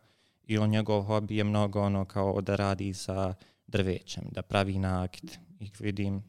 i 0.47 0.59
on 0.59 0.71
njegov 0.71 1.03
hobi 1.03 1.37
je 1.37 1.45
mnogo 1.45 1.81
ono 1.81 2.05
kao 2.05 2.41
da 2.41 2.57
radi 2.57 2.95
sa 2.95 3.35
drvećem, 3.67 4.25
da 4.31 4.43
pravi 4.43 4.79
nakit 4.79 5.39
i 5.61 5.71
vidim 5.79 6.23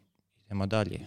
idemo 0.46 0.66
dalje. 0.66 1.00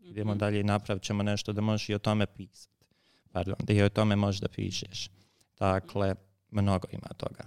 Idemo 0.00 0.30
mhm. 0.30 0.38
dalje 0.38 0.60
i 0.60 0.64
napravit 0.64 1.02
ćemo 1.02 1.22
nešto 1.22 1.52
da 1.52 1.60
možeš 1.60 1.88
i 1.88 1.94
o 1.94 1.98
tome 1.98 2.26
pisati. 2.26 2.86
Pardon, 3.32 3.56
da 3.58 3.72
i 3.72 3.82
o 3.82 3.88
tome 3.88 4.16
možeš 4.16 4.40
da 4.40 4.48
pišeš. 4.48 5.10
Dakle, 5.58 6.14
mnogo 6.50 6.88
ima 6.92 7.08
toga. 7.16 7.44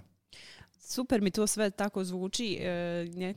Super 0.78 1.20
mi 1.20 1.30
to 1.30 1.46
sve 1.46 1.70
tako 1.70 2.04
zvuči. 2.04 2.58
E, 2.60 2.66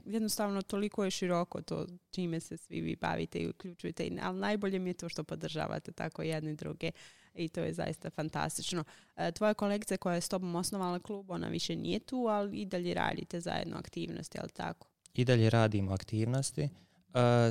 jednostavno 0.05 0.61
toliko 0.61 1.03
je 1.03 1.11
široko 1.11 1.61
to 1.61 1.87
čime 2.11 2.39
se 2.39 2.57
svi 2.57 2.81
vi 2.81 2.95
bavite 2.95 3.39
i 3.39 3.49
uključujete. 3.49 4.11
Ali 4.21 4.39
najbolje 4.39 4.79
mi 4.79 4.89
je 4.89 4.93
to 4.93 5.09
što 5.09 5.23
podržavate 5.23 5.91
tako 5.91 6.21
jedni 6.21 6.55
druge 6.55 6.91
i 7.35 7.49
to 7.49 7.61
je 7.61 7.73
zaista 7.73 8.09
fantastično. 8.09 8.83
E, 9.15 9.31
tvoja 9.31 9.53
kolegica 9.53 9.97
koja 9.97 10.15
je 10.15 10.21
s 10.21 10.29
tobom 10.29 10.55
osnovala 10.55 10.99
klub, 10.99 11.31
ona 11.31 11.47
više 11.47 11.75
nije 11.75 11.99
tu, 11.99 12.17
ali 12.17 12.57
i 12.57 12.65
dalje 12.65 12.93
radite 12.93 13.39
zajedno 13.39 13.77
aktivnosti, 13.77 14.37
ali 14.41 14.49
tako? 14.49 14.87
I 15.13 15.25
dalje 15.25 15.49
radimo 15.49 15.93
aktivnosti. 15.93 16.61
E, 16.63 16.69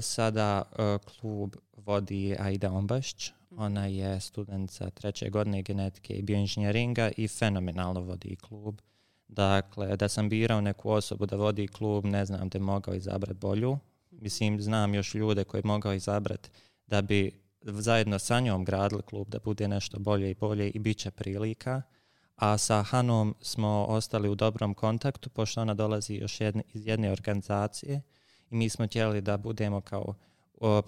sada 0.02 0.62
e, 0.78 0.98
klub 0.98 1.56
vodi 1.76 2.36
Aida 2.38 2.72
Ombašć. 2.72 3.32
Mhm. 3.52 3.62
Ona 3.62 3.86
je 3.86 4.20
studentica 4.20 4.90
treće 4.90 5.30
godine 5.30 5.62
genetike 5.62 6.14
i 6.14 6.22
bioinženjeringa 6.22 7.10
i 7.16 7.28
fenomenalno 7.28 8.00
vodi 8.00 8.36
klub. 8.36 8.80
Dakle, 9.28 9.96
da 9.96 10.08
sam 10.08 10.28
birao 10.28 10.60
neku 10.60 10.90
osobu 10.90 11.26
da 11.26 11.36
vodi 11.36 11.68
klub, 11.68 12.04
ne 12.04 12.24
znam 12.24 12.48
da 12.48 12.58
je 12.58 12.62
mogao 12.62 12.94
izabrati 12.94 13.38
bolju. 13.40 13.78
Mislim, 14.10 14.60
znam 14.60 14.94
još 14.94 15.14
ljude 15.14 15.44
koji 15.44 15.62
mogao 15.64 15.94
izabrati 15.94 16.50
da 16.86 17.02
bi 17.02 17.43
zajedno 17.64 18.18
sa 18.18 18.40
njom 18.40 18.64
gradili 18.64 19.02
klub 19.02 19.28
da 19.28 19.38
bude 19.38 19.68
nešto 19.68 19.98
bolje 19.98 20.30
i 20.30 20.34
bolje 20.34 20.70
i 20.70 20.78
bit 20.78 20.98
će 20.98 21.10
prilika. 21.10 21.82
A 22.36 22.58
sa 22.58 22.82
Hanom 22.82 23.34
smo 23.40 23.86
ostali 23.88 24.28
u 24.28 24.34
dobrom 24.34 24.74
kontaktu 24.74 25.30
pošto 25.30 25.60
ona 25.60 25.74
dolazi 25.74 26.14
još 26.14 26.40
iz 26.72 26.86
jedne 26.86 27.12
organizacije 27.12 28.02
i 28.50 28.54
mi 28.56 28.68
smo 28.68 28.86
htjeli 28.86 29.20
da 29.20 29.36
budemo 29.36 29.80
kao 29.80 30.14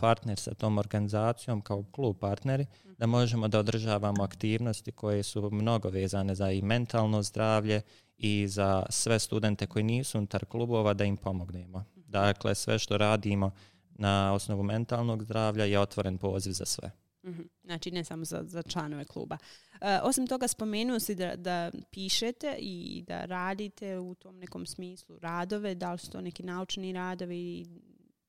partner 0.00 0.38
sa 0.38 0.54
tom 0.54 0.78
organizacijom, 0.78 1.60
kao 1.60 1.84
klub 1.92 2.16
partneri, 2.20 2.66
da 2.98 3.06
možemo 3.06 3.48
da 3.48 3.58
održavamo 3.58 4.22
aktivnosti 4.22 4.92
koje 4.92 5.22
su 5.22 5.50
mnogo 5.52 5.88
vezane 5.88 6.34
za 6.34 6.50
i 6.50 6.62
mentalno 6.62 7.22
zdravlje 7.22 7.82
i 8.18 8.48
za 8.48 8.86
sve 8.90 9.18
studente 9.18 9.66
koji 9.66 9.82
nisu 9.82 10.18
unutar 10.18 10.44
klubova 10.44 10.94
da 10.94 11.04
im 11.04 11.16
pomognemo. 11.16 11.84
Dakle, 11.94 12.54
sve 12.54 12.78
što 12.78 12.98
radimo 12.98 13.50
na 13.98 14.32
osnovu 14.32 14.62
mentalnog 14.62 15.22
zdravlja 15.22 15.64
je 15.64 15.80
otvoren 15.80 16.18
poziv 16.18 16.52
za 16.52 16.64
sve. 16.64 16.90
Mhm. 17.26 17.42
Znači 17.64 17.90
ne 17.90 18.04
samo 18.04 18.24
za, 18.24 18.42
za 18.44 18.62
članove 18.62 19.04
kluba. 19.04 19.36
E, 19.80 19.98
osim 20.02 20.26
toga 20.26 20.48
spomenuo 20.48 21.00
si 21.00 21.14
da, 21.14 21.36
da 21.36 21.70
pišete 21.90 22.56
i 22.58 23.04
da 23.06 23.24
radite 23.24 23.98
u 23.98 24.14
tom 24.14 24.38
nekom 24.38 24.66
smislu 24.66 25.18
radove, 25.18 25.74
da 25.74 25.92
li 25.92 25.98
su 25.98 26.10
to 26.10 26.20
neki 26.20 26.42
naučni 26.42 26.92
radovi 26.92 27.66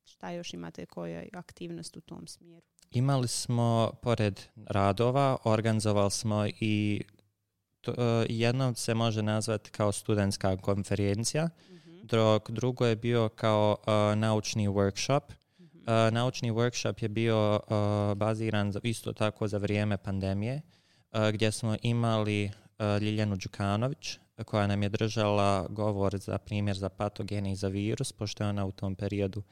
šta 0.04 0.30
još 0.30 0.54
imate, 0.54 0.86
koja 0.86 1.20
je 1.20 1.28
aktivnost 1.32 1.96
u 1.96 2.00
tom 2.00 2.26
smjeru? 2.26 2.66
Imali 2.90 3.28
smo, 3.28 3.92
pored 4.02 4.40
radova, 4.66 5.36
organizovali 5.44 6.10
smo 6.10 6.46
i 6.60 7.02
to, 7.80 7.92
e, 7.92 8.26
jednom 8.28 8.74
se 8.74 8.94
može 8.94 9.22
nazvati 9.22 9.70
kao 9.70 9.92
studentska 9.92 10.56
konferencija, 10.56 11.48
mhm. 11.70 11.98
dok 12.02 12.50
drugo 12.50 12.86
je 12.86 12.96
bio 12.96 13.28
kao 13.28 13.76
e, 13.86 14.16
naučni 14.16 14.68
workshop 14.68 15.22
Uh, 15.28 15.37
naučni 16.12 16.52
workshop 16.52 17.02
je 17.02 17.08
bio 17.08 17.56
uh, 17.56 18.16
baziran 18.16 18.72
isto 18.82 19.12
tako 19.12 19.48
za 19.48 19.58
vrijeme 19.58 19.96
pandemije, 19.96 20.60
uh, 21.12 21.28
gdje 21.28 21.52
smo 21.52 21.76
imali 21.82 22.50
Ljiljanu 23.00 23.36
Đukanović, 23.36 24.18
koja 24.44 24.66
nam 24.66 24.82
je 24.82 24.88
držala 24.88 25.66
govor 25.70 26.18
za 26.18 26.38
primjer 26.38 26.76
za 26.76 26.88
patogene 26.88 27.52
i 27.52 27.56
za 27.56 27.68
virus, 27.68 28.12
pošto 28.12 28.44
je 28.44 28.50
ona 28.50 28.66
u 28.66 28.72
tom 28.72 28.94
periodu 28.94 29.42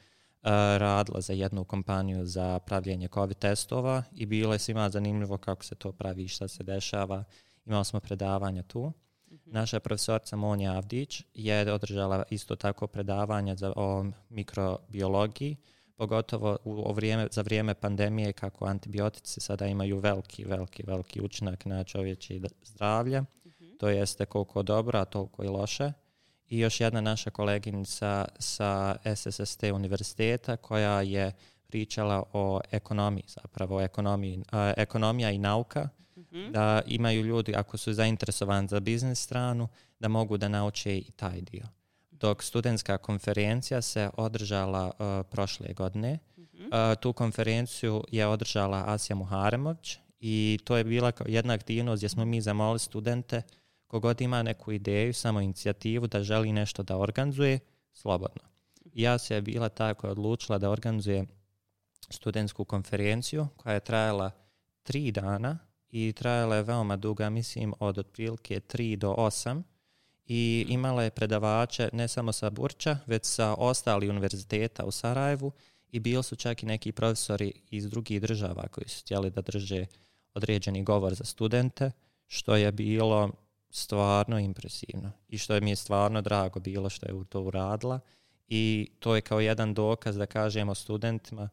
radila 0.77 1.21
za 1.21 1.33
jednu 1.33 1.63
kompaniju 1.63 2.25
za 2.25 2.59
pravljenje 2.59 3.07
COVID 3.13 3.37
testova 3.37 4.03
i 4.11 4.25
bilo 4.25 4.53
je 4.53 4.59
svima 4.59 4.89
zanimljivo 4.89 5.37
kako 5.37 5.63
se 5.63 5.75
to 5.75 5.91
pravi 5.91 6.23
i 6.23 6.27
šta 6.27 6.47
se 6.47 6.63
dešava. 6.63 7.23
Imali 7.65 7.85
smo 7.85 7.99
predavanja 7.99 8.63
tu. 8.63 8.91
Mhm. 9.31 9.35
Naša 9.45 9.79
profesorica 9.79 10.35
Monja 10.35 10.73
Avdić 10.73 11.23
je 11.33 11.73
održala 11.73 12.23
isto 12.29 12.55
tako 12.55 12.87
predavanja 12.87 13.55
za, 13.55 13.73
o 13.75 14.05
mikrobiologiji, 14.29 15.57
pogotovo 15.97 16.57
u 16.63 16.93
vrijeme, 16.93 17.27
za 17.31 17.41
vrijeme 17.41 17.73
pandemije 17.73 18.33
kako 18.33 18.65
antibiotici 18.65 19.39
sada 19.39 19.67
imaju 19.67 19.99
veliki, 19.99 20.45
veliki, 20.45 20.83
veliki 20.87 21.21
učinak 21.21 21.65
na 21.65 21.83
čovječje 21.83 22.41
zdravlje. 22.63 23.21
mm 23.21 23.27
To 23.79 23.89
jeste 23.89 24.25
koliko 24.25 24.63
dobro, 24.63 24.99
a 24.99 25.05
toliko 25.05 25.43
i 25.43 25.47
loše. 25.47 25.91
I 26.49 26.59
još 26.59 26.81
jedna 26.81 27.01
naša 27.01 27.29
koleginica 27.29 28.25
sa 28.39 28.95
SSST 29.15 29.63
univerziteta 29.63 30.57
koja 30.57 31.01
je 31.01 31.31
pričala 31.67 32.23
o 32.33 32.61
ekonomiji, 32.71 33.23
zapravo 33.27 33.81
ekonomiji, 33.81 34.43
ekonomija 34.77 35.31
i 35.31 35.37
nauka, 35.37 35.89
mhm. 36.17 36.51
da 36.51 36.81
imaju 36.85 37.21
ljudi, 37.21 37.53
ako 37.55 37.77
su 37.77 37.93
zainteresovani 37.93 38.67
za 38.67 38.79
biznis 38.79 39.19
stranu, 39.19 39.67
da 39.99 40.07
mogu 40.07 40.37
da 40.37 40.47
nauče 40.47 40.97
i 40.97 41.11
taj 41.11 41.41
dio 41.41 41.76
dok 42.19 42.43
studentska 42.43 42.97
konferencija 42.97 43.81
se 43.81 44.09
održala 44.17 44.85
uh, 44.85 45.25
prošle 45.31 45.73
godine. 45.73 46.19
Mhm. 46.37 46.63
Uh, 46.63 46.71
tu 47.01 47.13
konferenciju 47.13 48.03
je 48.11 48.27
održala 48.27 48.83
Asija 48.87 49.15
Muharemović 49.15 49.97
i 50.19 50.59
to 50.63 50.77
je 50.77 50.83
bila 50.83 51.11
jedna 51.25 51.53
aktivnost 51.53 51.99
gdje 51.99 52.09
smo 52.09 52.25
mi 52.25 52.41
zamolili 52.41 52.79
studente 52.79 53.41
kogod 53.87 54.21
ima 54.21 54.43
neku 54.43 54.71
ideju, 54.71 55.13
samo 55.13 55.41
inicijativu 55.41 56.07
da 56.07 56.23
želi 56.23 56.51
nešto 56.51 56.83
da 56.83 56.97
organizuje, 56.97 57.59
slobodno. 57.93 58.41
I 58.93 59.05
se 59.19 59.35
je 59.35 59.41
bila 59.41 59.69
ta 59.69 59.93
koja 59.93 60.09
je 60.09 60.11
odlučila 60.11 60.57
da 60.57 60.69
organizuje 60.69 61.25
studentsku 62.09 62.65
konferenciju 62.65 63.47
koja 63.57 63.73
je 63.73 63.79
trajala 63.79 64.31
tri 64.83 65.11
dana 65.11 65.59
i 65.89 66.13
trajala 66.13 66.55
je 66.55 66.63
veoma 66.63 66.95
duga, 66.95 67.29
mislim 67.29 67.73
od 67.79 67.97
otprilike 67.97 68.59
tri 68.59 68.95
do 68.95 69.11
osam 69.11 69.63
i 70.27 70.65
imala 70.69 71.03
je 71.03 71.09
predavače 71.09 71.89
ne 71.93 72.07
samo 72.07 72.31
sa 72.31 72.49
Burča, 72.49 72.97
već 73.05 73.25
sa 73.25 73.55
ostali 73.57 74.09
univerziteta 74.09 74.85
u 74.85 74.91
Sarajevu 74.91 75.51
i 75.91 75.99
bili 75.99 76.23
su 76.23 76.35
čak 76.35 76.63
i 76.63 76.65
neki 76.65 76.91
profesori 76.91 77.53
iz 77.69 77.89
drugih 77.89 78.21
država 78.21 78.67
koji 78.67 78.87
su 78.87 79.01
htjeli 79.01 79.31
da 79.31 79.41
drže 79.41 79.85
određeni 80.33 80.83
govor 80.83 81.13
za 81.13 81.23
studente, 81.23 81.91
što 82.27 82.55
je 82.55 82.71
bilo 82.71 83.31
stvarno 83.69 84.39
impresivno 84.39 85.11
i 85.27 85.37
što 85.37 85.55
je 85.55 85.61
mi 85.61 85.69
je 85.69 85.75
stvarno 85.75 86.21
drago 86.21 86.59
bilo 86.59 86.89
što 86.89 87.05
je 87.05 87.25
to 87.29 87.41
uradila. 87.41 87.99
I 88.47 88.91
to 88.99 89.15
je 89.15 89.21
kao 89.21 89.39
jedan 89.39 89.73
dokaz 89.73 90.15
da 90.15 90.25
kažemo 90.25 90.75
studentima 90.75 91.49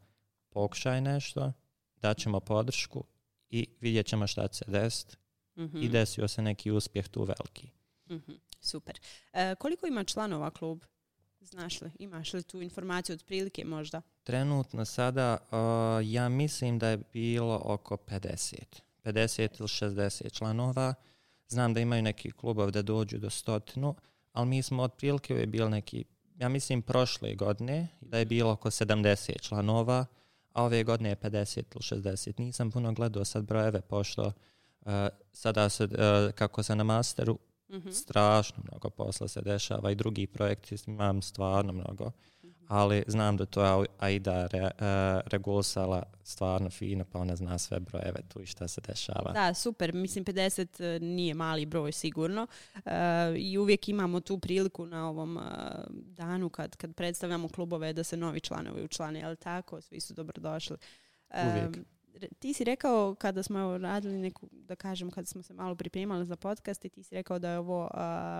pokušaj 0.48 1.00
nešto, 1.00 1.52
daćemo 1.96 2.40
podršku 2.40 3.04
i 3.50 3.66
vidjet 3.80 4.06
ćemo 4.06 4.26
šta 4.26 4.48
će 4.48 4.58
se 4.58 4.64
desiti. 4.68 5.16
Mm 5.56 5.82
i 5.82 5.88
desio 5.88 6.28
se 6.28 6.42
neki 6.42 6.70
uspjeh 6.70 7.08
tu 7.08 7.24
veliki. 7.24 7.68
mm 8.08 8.32
Super. 8.64 9.00
E, 9.32 9.54
koliko 9.54 9.86
ima 9.86 10.04
članova 10.04 10.50
klub? 10.50 10.84
Znaš 11.40 11.80
li, 11.80 11.90
imaš 11.98 12.32
li 12.32 12.42
tu 12.42 12.62
informaciju 12.62 13.14
otprilike 13.14 13.64
možda? 13.64 14.02
Trenutno 14.22 14.84
sada 14.84 15.38
ja 16.04 16.28
mislim 16.28 16.78
da 16.78 16.88
je 16.88 16.98
bilo 17.12 17.60
oko 17.64 17.96
50. 17.96 18.56
50 19.04 19.60
ili 19.60 19.68
60 19.68 20.32
članova. 20.32 20.94
Znam 21.48 21.74
da 21.74 21.80
imaju 21.80 22.02
neki 22.02 22.30
klubovi 22.30 22.72
da 22.72 22.82
dođu 22.82 23.18
do 23.18 23.30
stotinu, 23.30 23.94
ali 24.32 24.48
mi 24.48 24.62
smo 24.62 24.82
otprilike 24.82 25.34
je 25.34 25.46
bilo 25.46 25.68
neki, 25.68 26.04
ja 26.36 26.48
mislim 26.48 26.82
prošle 26.82 27.34
godine 27.34 27.88
da 28.00 28.18
je 28.18 28.24
bilo 28.24 28.52
oko 28.52 28.70
70 28.70 29.40
članova, 29.40 30.06
a 30.52 30.64
ove 30.64 30.84
godine 30.84 31.08
je 31.08 31.16
50 31.16 31.56
ili 31.56 32.02
60. 32.02 32.40
Nisam 32.40 32.70
puno 32.70 32.92
gledao 32.92 33.24
sad 33.24 33.44
brojeve, 33.44 33.80
pošto 33.80 34.22
uh, 34.22 34.92
sada 35.32 35.68
se, 35.68 35.84
uh, 35.84 35.90
kako 36.34 36.62
se 36.62 36.76
na 36.76 36.84
masteru 36.84 37.38
Mhm. 37.70 37.90
Strašno 37.90 38.62
mnogo 38.70 38.90
posla 38.90 39.28
se 39.28 39.40
dešava 39.40 39.90
i 39.90 39.94
drugi 39.94 40.26
projekti 40.26 40.76
imam 40.86 41.22
stvarno 41.22 41.72
mnogo. 41.72 42.10
Mhm. 42.44 42.64
Ali 42.68 43.04
znam 43.06 43.36
da 43.36 43.46
to 43.46 43.64
je 43.64 43.86
Aida 43.98 44.46
re, 44.46 44.70
uh, 45.86 46.02
stvarno 46.22 46.70
fino, 46.70 47.04
pa 47.04 47.18
ona 47.18 47.36
zna 47.36 47.58
sve 47.58 47.80
brojeve 47.80 48.22
tu 48.28 48.40
i 48.40 48.46
šta 48.46 48.68
se 48.68 48.80
dešava. 48.80 49.32
Da, 49.32 49.54
super. 49.54 49.94
Mislim, 49.94 50.24
50 50.24 50.84
e, 50.84 51.00
nije 51.00 51.34
mali 51.34 51.66
broj 51.66 51.92
sigurno. 51.92 52.46
Uh, 52.74 52.82
I 53.36 53.58
uvijek 53.58 53.88
imamo 53.88 54.20
tu 54.20 54.38
priliku 54.38 54.86
na 54.86 55.08
ovom 55.08 55.38
danu 55.90 56.48
kad, 56.48 56.76
kad 56.76 56.94
predstavljamo 56.94 57.48
klubove 57.48 57.92
da 57.92 58.04
se 58.04 58.16
novi 58.16 58.40
članovi 58.40 58.84
učlane, 58.84 59.22
ali 59.22 59.36
tako? 59.36 59.80
Svi 59.80 60.00
su 60.00 60.14
dobrodošli. 60.14 60.76
Uvijek 61.30 61.86
ti 62.38 62.54
si 62.54 62.64
rekao 62.64 63.14
kada 63.14 63.42
smo 63.42 63.78
radili 63.78 64.18
neku, 64.18 64.48
da 64.52 64.76
kažem, 64.76 65.10
kada 65.10 65.26
smo 65.26 65.42
se 65.42 65.54
malo 65.54 65.74
pripremali 65.74 66.26
za 66.26 66.36
podcast 66.36 66.84
i 66.84 66.88
ti 66.88 67.02
si 67.02 67.14
rekao 67.14 67.38
da 67.38 67.50
je 67.50 67.58
ovo, 67.58 67.90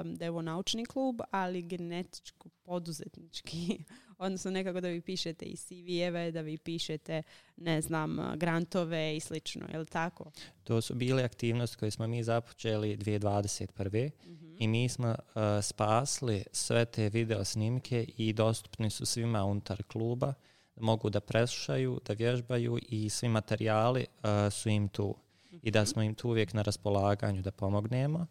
da 0.04 0.24
je 0.24 0.30
ovo 0.30 0.42
naučni 0.42 0.86
klub, 0.86 1.20
ali 1.30 1.62
genetičko 1.62 2.48
poduzetnički, 2.62 3.84
odnosno 4.18 4.50
nekako 4.50 4.80
da 4.80 4.88
vi 4.88 5.00
pišete 5.00 5.44
i 5.44 5.56
CV-eve, 5.56 6.30
da 6.30 6.40
vi 6.40 6.58
pišete, 6.58 7.22
ne 7.56 7.80
znam, 7.80 8.18
grantove 8.36 9.16
i 9.16 9.20
slično, 9.20 9.66
je 9.72 9.78
li 9.78 9.86
tako? 9.86 10.30
To 10.64 10.80
su 10.80 10.94
bile 10.94 11.22
aktivnosti 11.22 11.76
koje 11.76 11.90
smo 11.90 12.06
mi 12.06 12.22
započeli 12.22 12.96
2021. 12.96 14.10
mm 14.26 14.44
i 14.58 14.68
mi 14.68 14.88
smo 14.88 15.14
spasli 15.62 16.44
sve 16.52 16.84
te 16.84 17.08
video 17.08 17.44
snimke 17.44 18.06
i 18.16 18.32
dostupni 18.32 18.90
su 18.90 19.06
svima 19.06 19.44
unutar 19.44 19.82
kluba 19.82 20.34
mogu 20.76 21.10
da 21.10 21.20
preslušaju, 21.20 22.00
da 22.06 22.12
vježbaju 22.12 22.78
i 22.88 23.10
svi 23.10 23.28
materijali 23.28 24.06
uh, 24.18 24.52
su 24.52 24.68
im 24.68 24.88
tu. 24.88 25.16
I 25.62 25.70
da 25.70 25.86
smo 25.86 26.02
im 26.02 26.14
tu 26.14 26.28
uvijek 26.28 26.52
na 26.52 26.62
raspolaganju 26.62 27.42
da 27.42 27.50
pomognemo. 27.50 28.26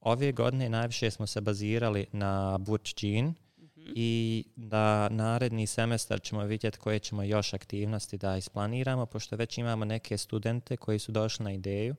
Ove 0.00 0.32
godine 0.32 0.68
najviše 0.68 1.10
smo 1.10 1.26
se 1.26 1.40
bazirali 1.40 2.06
na 2.12 2.58
Burč 2.58 3.02
Jean 3.02 3.34
i 3.76 4.44
da 4.56 5.08
naredni 5.08 5.66
semestar 5.66 6.20
ćemo 6.20 6.44
vidjeti 6.44 6.78
koje 6.78 6.98
ćemo 6.98 7.22
još 7.22 7.54
aktivnosti 7.54 8.18
da 8.18 8.36
isplaniramo, 8.36 9.06
pošto 9.06 9.36
već 9.36 9.58
imamo 9.58 9.84
neke 9.84 10.18
studente 10.18 10.76
koji 10.76 10.98
su 10.98 11.12
došli 11.12 11.44
na 11.44 11.52
ideju 11.52 11.94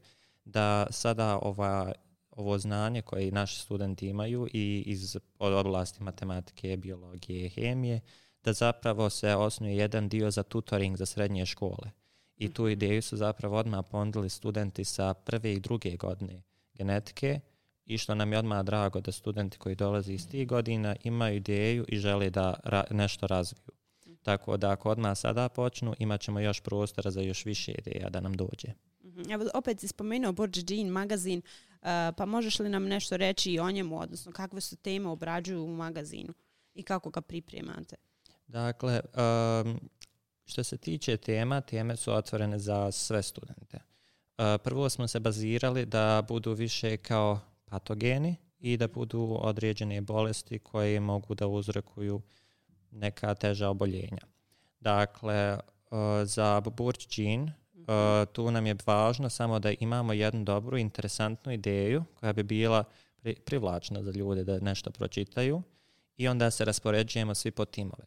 da 0.45 0.87
sada 0.89 1.39
ova, 1.41 1.91
ovo 2.31 2.57
znanje 2.57 3.01
koje 3.01 3.31
naši 3.31 3.59
studenti 3.59 4.07
imaju 4.07 4.47
i 4.53 4.83
iz 4.85 5.17
oblasti 5.39 6.03
matematike, 6.03 6.77
biologije, 6.77 7.49
hemije, 7.49 8.01
da 8.45 8.53
zapravo 8.53 9.09
se 9.09 9.35
osnuje 9.35 9.77
jedan 9.77 10.09
dio 10.09 10.31
za 10.31 10.43
tutoring 10.43 10.97
za 10.97 11.05
srednje 11.05 11.45
škole. 11.45 11.91
I 12.37 12.53
tu 12.53 12.63
mhm. 12.63 12.71
ideju 12.71 13.01
su 13.01 13.17
zapravo 13.17 13.57
odmah 13.57 13.85
pondili 13.91 14.29
studenti 14.29 14.83
sa 14.83 15.13
prve 15.13 15.53
i 15.53 15.59
druge 15.59 15.97
godine 15.97 16.41
genetike 16.73 17.39
i 17.85 17.97
što 17.97 18.15
nam 18.15 18.33
je 18.33 18.39
odmah 18.39 18.63
drago 18.63 19.01
da 19.01 19.11
studenti 19.11 19.57
koji 19.57 19.75
dolaze 19.75 20.13
iz 20.13 20.27
tih 20.29 20.47
godina 20.47 20.95
imaju 21.03 21.35
ideju 21.35 21.85
i 21.87 21.97
žele 21.97 22.29
da 22.29 22.53
nešto 22.91 23.27
razviju. 23.27 23.71
Mhm. 24.05 24.13
Tako 24.23 24.57
da 24.57 24.71
ako 24.71 24.89
odmah 24.89 25.17
sada 25.17 25.49
počnu, 25.49 25.93
imat 25.99 26.21
ćemo 26.21 26.39
još 26.39 26.61
prostora 26.61 27.11
za 27.11 27.21
još 27.21 27.45
više 27.45 27.71
ideja 27.71 28.09
da 28.09 28.19
nam 28.19 28.33
dođe. 28.33 28.67
Mhm. 29.03 29.31
Evo, 29.31 29.45
opet 29.53 29.79
si 29.79 29.87
spomenuo 29.87 30.31
Borđe 30.31 30.61
Jean 30.69 30.87
magazin, 30.87 31.41
pa 32.17 32.25
možeš 32.25 32.59
li 32.59 32.69
nam 32.69 32.83
nešto 32.83 33.17
reći 33.17 33.59
o 33.59 33.71
njemu, 33.71 33.99
odnosno 33.99 34.31
kakve 34.31 34.61
su 34.61 34.75
teme 34.75 35.09
obrađuju 35.09 35.63
u 35.63 35.75
magazinu 35.75 36.33
i 36.73 36.83
kako 36.83 37.09
ga 37.09 37.21
pripremate? 37.21 37.95
Dakle, 38.47 39.01
što 40.45 40.63
se 40.63 40.77
tiče 40.77 41.17
tema, 41.17 41.61
teme 41.61 41.95
su 41.95 42.13
otvorene 42.13 42.59
za 42.59 42.91
sve 42.91 43.23
studente. 43.23 43.79
prvo 44.63 44.89
smo 44.89 45.07
se 45.07 45.19
bazirali 45.19 45.85
da 45.85 46.23
budu 46.27 46.53
više 46.53 46.97
kao 46.97 47.39
patogeni 47.65 48.35
i 48.59 48.77
da 48.77 48.87
budu 48.87 49.37
određene 49.41 50.01
bolesti 50.01 50.59
koje 50.59 50.99
mogu 50.99 51.35
da 51.35 51.47
uzrokuju 51.47 52.21
neka 52.91 53.35
teža 53.35 53.69
oboljenja. 53.69 54.21
Dakle, 54.79 55.59
za 56.23 56.61
Burč 56.61 57.17
Jean 57.17 57.51
tu 58.33 58.51
nam 58.51 58.65
je 58.65 58.75
važno 58.85 59.29
samo 59.29 59.59
da 59.59 59.71
imamo 59.79 60.13
jednu 60.13 60.43
dobru, 60.43 60.77
interesantnu 60.77 61.51
ideju 61.51 62.03
koja 62.19 62.33
bi 62.33 62.43
bila 62.43 62.83
privlačna 63.45 64.03
za 64.03 64.11
ljude 64.11 64.43
da 64.43 64.59
nešto 64.59 64.91
pročitaju 64.91 65.61
i 66.17 66.27
onda 66.27 66.51
se 66.51 66.65
raspoređujemo 66.65 67.35
svi 67.35 67.51
po 67.51 67.65
timove. 67.65 68.05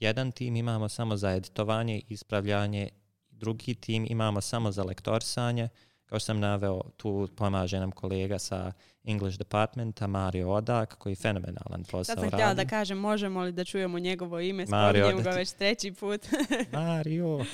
Jedan 0.00 0.32
tim 0.32 0.56
imamo 0.56 0.88
samo 0.88 1.16
za 1.16 1.30
editovanje 1.30 1.98
i 1.98 2.04
ispravljanje, 2.08 2.88
drugi 3.30 3.74
tim 3.74 4.06
imamo 4.10 4.40
samo 4.40 4.72
za 4.72 4.84
lektorsanje. 4.84 5.68
Kao 6.06 6.18
što 6.18 6.26
sam 6.26 6.40
naveo, 6.40 6.80
tu 6.96 7.28
pomaže 7.36 7.80
nam 7.80 7.90
kolega 7.90 8.38
sa 8.38 8.72
English 9.04 9.38
Departmenta, 9.38 10.06
Mario 10.06 10.50
Odak, 10.50 10.94
koji 10.98 11.12
je 11.12 11.16
fenomenalan 11.16 11.84
posao. 11.84 12.04
Sad 12.04 12.18
sam 12.18 12.28
htjela 12.28 12.54
da 12.54 12.64
kažem, 12.64 12.98
možemo 12.98 13.42
li 13.42 13.52
da 13.52 13.64
čujemo 13.64 13.98
njegovo 13.98 14.40
ime, 14.40 14.66
spominjem 14.66 15.22
ga 15.22 15.30
već 15.30 15.52
treći 15.52 15.92
put. 15.92 16.26
Mario! 16.72 17.38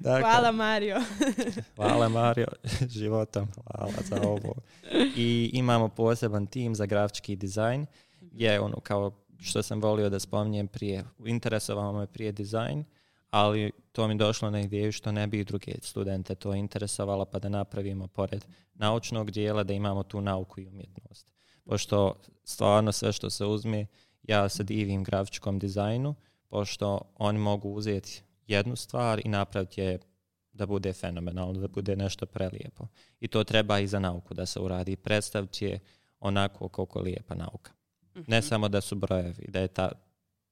dakle, 0.00 0.20
hvala 0.20 0.52
Mario. 0.52 1.02
hvala 1.76 2.08
Mario, 2.08 2.46
životom, 2.88 3.48
hvala 3.54 3.94
za 4.08 4.20
ovo. 4.28 4.54
I 5.16 5.50
imamo 5.52 5.88
poseban 5.88 6.46
tim 6.46 6.74
za 6.74 6.86
grafički 6.86 7.36
dizajn, 7.36 7.86
je 8.32 8.60
ono 8.60 8.80
kao 8.80 9.10
što 9.42 9.62
sam 9.62 9.80
volio 9.80 10.10
da 10.10 10.20
spominjem 10.20 10.68
prije. 10.68 11.04
Interesovalo 11.26 11.92
me 11.92 12.06
prije 12.06 12.32
dizajn, 12.32 12.84
ali 13.30 13.72
to 13.92 14.08
mi 14.08 14.14
došlo 14.14 14.50
na 14.50 14.60
ideju 14.60 14.92
što 14.92 15.12
ne 15.12 15.26
bi 15.26 15.40
i 15.40 15.44
druge 15.44 15.72
studente 15.82 16.34
to 16.34 16.54
interesovalo 16.54 17.24
pa 17.24 17.38
da 17.38 17.48
napravimo 17.48 18.06
pored 18.06 18.44
naučnog 18.74 19.30
dijela 19.30 19.62
da 19.62 19.72
imamo 19.72 20.02
tu 20.02 20.20
nauku 20.20 20.60
i 20.60 20.66
umjetnost. 20.66 21.32
Pošto 21.64 22.14
stvarno 22.44 22.92
sve 22.92 23.12
što 23.12 23.30
se 23.30 23.44
uzme, 23.44 23.86
ja 24.22 24.48
se 24.48 24.64
divim 24.64 25.04
grafičkom 25.04 25.58
dizajnu, 25.58 26.14
pošto 26.48 27.00
oni 27.18 27.38
mogu 27.38 27.68
uzeti 27.68 28.22
jednu 28.46 28.76
stvar 28.76 29.20
i 29.24 29.28
napraviti 29.28 29.80
je 29.80 29.98
da 30.52 30.66
bude 30.66 30.92
fenomenalno, 30.92 31.60
da 31.60 31.68
bude 31.68 31.96
nešto 31.96 32.26
prelijepo. 32.26 32.86
I 33.20 33.28
to 33.28 33.44
treba 33.44 33.78
i 33.78 33.86
za 33.86 33.98
nauku 33.98 34.34
da 34.34 34.46
se 34.46 34.60
uradi. 34.60 34.96
Predstaviti 34.96 35.64
je 35.64 35.80
onako 36.20 36.68
koliko 36.68 37.00
lijepa 37.00 37.34
nauka. 37.34 37.72
Ne 38.26 38.42
samo 38.42 38.68
da 38.68 38.80
su 38.80 38.94
brojevi, 38.94 39.44
da 39.48 39.60
je 39.60 39.68
ta, 39.68 39.92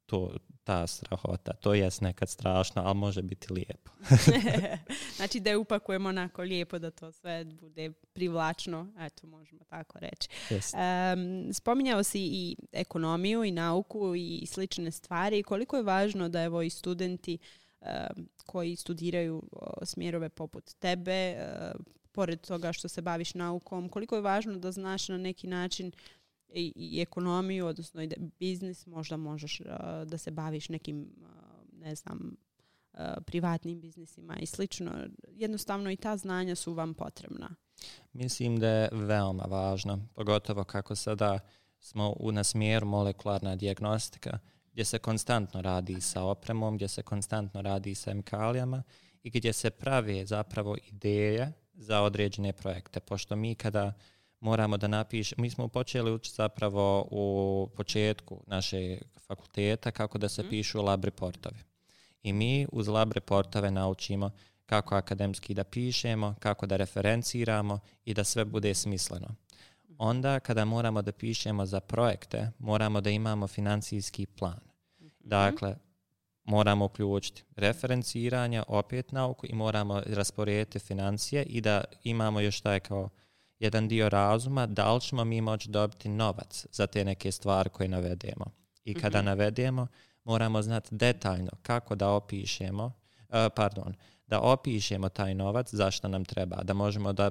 to, 0.07 0.37
ta 0.65 0.87
strahota. 0.87 1.53
To 1.53 1.75
je 1.75 1.91
nekad 2.01 2.29
strašno, 2.29 2.83
ali 2.85 2.99
može 2.99 3.23
biti 3.23 3.53
lijepo. 3.53 3.91
znači 5.17 5.41
da 5.41 5.51
je 5.51 5.57
upakujemo 5.57 6.09
onako 6.09 6.43
lijepo 6.43 6.79
da 6.79 6.91
to 6.91 7.13
sve 7.13 7.45
bude 7.45 7.93
privlačno, 8.13 8.93
eto 8.99 9.27
možemo 9.27 9.65
tako 9.65 9.99
reći. 9.99 10.29
Um, 10.51 11.53
spominjao 11.55 12.03
si 12.03 12.21
i 12.21 12.57
ekonomiju 12.73 13.45
i 13.45 13.51
nauku 13.51 14.15
i 14.17 14.47
slične 14.47 14.91
stvari. 14.91 15.43
Koliko 15.43 15.77
je 15.77 15.83
važno 15.83 16.29
da 16.29 16.43
evo 16.43 16.63
i 16.63 16.71
studenti 16.71 17.39
koji 18.47 18.77
studiraju 18.77 19.43
smjerove 19.83 20.29
poput 20.29 20.75
tebe, 20.79 21.37
pored 22.13 22.41
toga 22.41 22.73
što 22.73 22.89
se 22.89 23.03
baviš 23.03 23.35
naukom, 23.35 23.89
koliko 23.89 24.17
je 24.17 24.23
važno 24.23 24.57
da 24.57 24.73
znaš 24.73 25.09
na 25.09 25.19
neki 25.19 25.47
način 25.47 25.93
i, 26.55 26.73
i 26.77 27.01
ekonomiju, 27.01 27.67
odnosno 27.67 28.03
i 28.03 28.11
biznis, 28.39 28.87
možda 28.87 29.17
možeš 29.17 29.61
uh, 29.61 29.67
da 30.07 30.19
se 30.19 30.31
baviš 30.31 30.69
nekim, 30.69 31.13
uh, 31.21 31.29
ne 31.73 31.95
znam, 31.95 32.37
uh, 32.93 33.01
privatnim 33.27 33.81
biznisima 33.81 34.37
i 34.37 34.47
slično. 34.47 34.93
Jednostavno 35.29 35.91
i 35.91 35.97
ta 35.97 36.17
znanja 36.17 36.55
su 36.55 36.73
vam 36.73 36.95
potrebna. 36.95 37.51
Mislim 38.13 38.61
da 38.61 38.69
je 38.69 38.89
veoma 38.93 39.45
važno, 39.49 40.07
pogotovo 40.15 40.65
kako 40.65 40.95
sada 40.95 41.39
smo 41.79 42.15
u 42.21 42.33
na 42.33 42.45
smjeru 42.45 42.87
molekularna 42.87 43.57
dijagnostika, 43.57 44.39
gdje 44.73 44.85
se 44.85 44.99
konstantno 44.99 45.63
radi 45.63 46.01
sa 46.01 46.23
opremom, 46.23 46.77
gdje 46.77 46.89
se 46.89 47.03
konstantno 47.03 47.63
radi 47.63 47.95
sa 47.95 48.11
emikalijama 48.11 48.83
i 49.23 49.31
gdje 49.31 49.53
se 49.53 49.71
pravi 49.71 50.27
zapravo 50.27 50.77
ideje 50.93 51.53
za 51.75 52.03
određene 52.03 52.53
projekte. 52.53 53.01
Pošto 53.01 53.37
mi 53.37 53.55
kada 53.55 53.93
moramo 54.41 54.77
da 54.77 54.89
napišemo, 54.89 55.43
mi 55.43 55.51
smo 55.51 55.69
počeli 55.69 56.13
učiti 56.13 56.37
zapravo 56.37 57.09
u 57.11 57.69
početku 57.77 58.43
našeg 58.47 59.03
fakulteta 59.27 59.91
kako 59.91 60.19
da 60.19 60.29
se 60.29 60.43
mm. 60.43 60.49
pišu 60.51 60.83
lab 60.83 61.05
reportovi. 61.05 61.59
I 62.23 62.33
mi 62.33 62.67
uz 62.73 62.89
lab 62.89 63.13
reportove 63.13 63.71
naučimo 63.71 64.31
kako 64.67 64.95
akademski 64.95 65.55
da 65.55 65.65
pišemo, 65.65 66.35
kako 66.39 66.67
da 66.67 66.77
referenciramo 66.77 67.79
i 68.05 68.15
da 68.15 68.25
sve 68.25 68.45
bude 68.45 68.75
smisleno. 68.75 69.29
Onda 69.99 70.41
kada 70.41 70.65
moramo 70.65 71.03
da 71.03 71.13
pišemo 71.13 71.67
za 71.67 71.81
projekte, 71.81 72.51
moramo 72.59 73.01
da 73.01 73.11
imamo 73.11 73.47
financijski 73.47 74.27
plan. 74.27 74.61
Mhm. 75.01 75.09
Dakle, 75.21 75.77
moramo 76.45 76.85
uključiti 76.85 77.45
referenciranje, 77.57 78.63
opet 78.69 79.13
nauku 79.13 79.47
i 79.47 79.55
moramo 79.55 80.03
rasporediti 80.07 80.79
financije 80.79 81.43
i 81.43 81.61
da 81.61 81.85
imamo 82.05 82.41
još 82.41 82.61
taj 82.61 82.81
kao 82.81 83.09
jedan 83.61 83.89
dio 83.89 84.09
razuma 84.09 84.67
da 84.67 84.95
li 84.95 85.01
ćemo 85.01 85.25
mi 85.25 85.41
moći 85.41 85.71
dobiti 85.71 86.09
novac 86.09 86.67
za 86.73 86.87
te 86.87 87.05
neke 87.05 87.33
stvari 87.33 87.71
koje 87.71 87.89
navedemo. 87.89 88.45
I 88.85 88.95
kada 88.95 89.23
mm 89.23 89.25
navedemo, 89.25 89.87
moramo 90.25 90.63
znati 90.63 90.89
detaljno 90.95 91.51
kako 91.63 91.95
da 91.95 92.11
opišemo, 92.11 92.85
uh, 92.85 93.35
pardon, 93.57 93.95
da 94.27 94.41
opišemo 94.41 95.09
taj 95.09 95.35
novac 95.35 95.75
zašto 95.75 96.09
nam 96.09 96.25
treba, 96.25 96.63
da 96.63 96.75
možemo 96.75 97.13
da, 97.13 97.31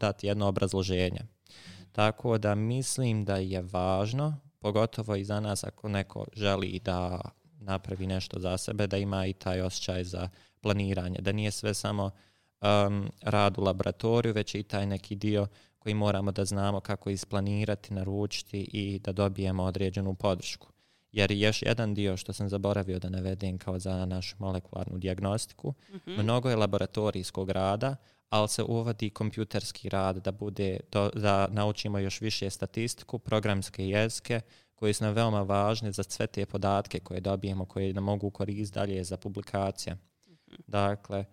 dati 0.00 0.26
jedno 0.26 0.46
obrazloženje. 0.46 1.20
Tako 1.92 2.38
da 2.38 2.54
mislim 2.54 3.24
da 3.24 3.36
je 3.36 3.62
važno, 3.62 4.36
pogotovo 4.58 5.16
i 5.16 5.24
za 5.24 5.40
nas 5.40 5.64
ako 5.64 5.88
neko 5.88 6.26
želi 6.32 6.80
da 6.84 7.20
napravi 7.58 8.06
nešto 8.06 8.40
za 8.40 8.58
sebe, 8.58 8.86
da 8.86 8.96
ima 8.96 9.26
i 9.26 9.32
taj 9.32 9.60
osjećaj 9.60 10.04
za 10.04 10.28
planiranje, 10.60 11.18
da 11.20 11.32
nije 11.32 11.50
sve 11.50 11.74
samo 11.74 12.10
um, 12.62 13.10
rad 13.20 13.58
u 13.58 13.62
laboratoriju, 13.62 14.34
već 14.34 14.54
i 14.54 14.62
taj 14.62 14.86
neki 14.86 15.16
dio 15.16 15.46
koji 15.78 15.94
moramo 15.94 16.32
da 16.32 16.44
znamo 16.44 16.80
kako 16.80 17.10
isplanirati, 17.10 17.94
naručiti 17.94 18.60
i 18.72 18.98
da 18.98 19.12
dobijemo 19.12 19.64
određenu 19.64 20.14
podršku. 20.14 20.68
Jer 21.12 21.32
još 21.32 21.62
jedan 21.62 21.94
dio 21.94 22.16
što 22.16 22.32
sam 22.32 22.48
zaboravio 22.48 22.98
da 22.98 23.08
navedem 23.08 23.58
kao 23.58 23.78
za 23.78 24.06
našu 24.06 24.36
molekularnu 24.38 24.98
dijagnostiku, 24.98 25.74
mnogo 26.06 26.50
je 26.50 26.56
laboratorijskog 26.56 27.50
rada, 27.50 27.96
ali 28.28 28.48
se 28.48 28.62
uvodi 28.62 29.10
kompjuterski 29.10 29.88
rad 29.88 30.16
da 30.16 30.32
bude 30.32 30.80
da 31.14 31.48
naučimo 31.50 31.98
još 31.98 32.20
više 32.20 32.50
statistiku, 32.50 33.18
programske 33.18 33.88
jezike 33.88 34.40
koji 34.74 34.94
su 34.94 35.04
nam 35.04 35.14
veoma 35.14 35.42
važni 35.42 35.92
za 35.92 36.02
sve 36.02 36.26
te 36.26 36.46
podatke 36.46 37.00
koje 37.00 37.20
dobijemo, 37.20 37.64
koje 37.64 37.92
nam 37.92 38.04
mogu 38.04 38.30
koristiti 38.30 38.74
dalje 38.74 39.04
za 39.04 39.16
publikacije. 39.16 39.96
Dakle, 40.66 41.24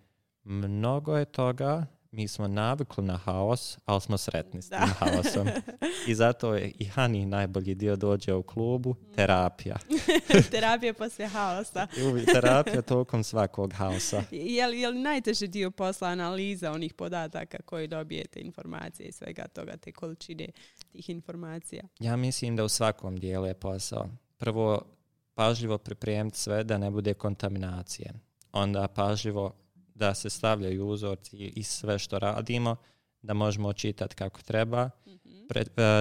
mnogo 0.44 1.16
je 1.16 1.24
toga 1.24 1.86
mi 2.12 2.28
smo 2.28 2.48
navikli 2.48 3.04
na 3.04 3.16
haos, 3.16 3.78
ali 3.84 4.00
smo 4.00 4.18
sretni 4.18 4.62
s 4.62 4.68
tim 4.68 4.78
haosom. 4.78 5.48
I 6.08 6.14
zato 6.14 6.54
je 6.54 6.72
i 6.78 6.84
Hani 6.84 7.26
najbolji 7.26 7.74
dio 7.74 7.96
dođe 7.96 8.34
u 8.34 8.42
klubu, 8.42 8.94
terapija. 9.14 9.76
terapija 10.50 10.94
poslije 10.98 11.28
haosa. 11.28 11.86
terapija 12.32 12.82
tokom 12.82 13.24
svakog 13.24 13.72
haosa. 13.72 14.22
Je 14.30 14.66
li, 14.66 14.80
je 14.80 14.88
li 14.88 14.98
najteži 14.98 15.48
dio 15.48 15.70
posla 15.70 16.08
analiza 16.08 16.72
onih 16.72 16.94
podataka 16.94 17.58
koji 17.64 17.88
dobijete 17.88 18.40
informacije 18.40 19.08
i 19.08 19.12
svega 19.12 19.48
toga, 19.48 19.76
te 19.76 19.92
količine 19.92 20.48
tih 20.92 21.10
informacija? 21.10 21.84
Ja 21.98 22.16
mislim 22.16 22.56
da 22.56 22.64
u 22.64 22.68
svakom 22.68 23.16
dijelu 23.16 23.46
je 23.46 23.54
posao. 23.54 24.08
Prvo, 24.38 24.82
pažljivo 25.34 25.78
pripremiti 25.78 26.38
sve 26.38 26.64
da 26.64 26.78
ne 26.78 26.90
bude 26.90 27.14
kontaminacije. 27.14 28.12
Onda 28.52 28.88
pažljivo 28.88 29.59
da 30.00 30.14
se 30.14 30.30
stavljaju 30.30 30.86
uzorci 30.86 31.36
i 31.36 31.62
sve 31.62 31.98
što 31.98 32.18
radimo, 32.18 32.76
da 33.22 33.34
možemo 33.34 33.72
čitati 33.72 34.14
kako 34.14 34.42
treba. 34.42 34.90
mm 35.06 35.30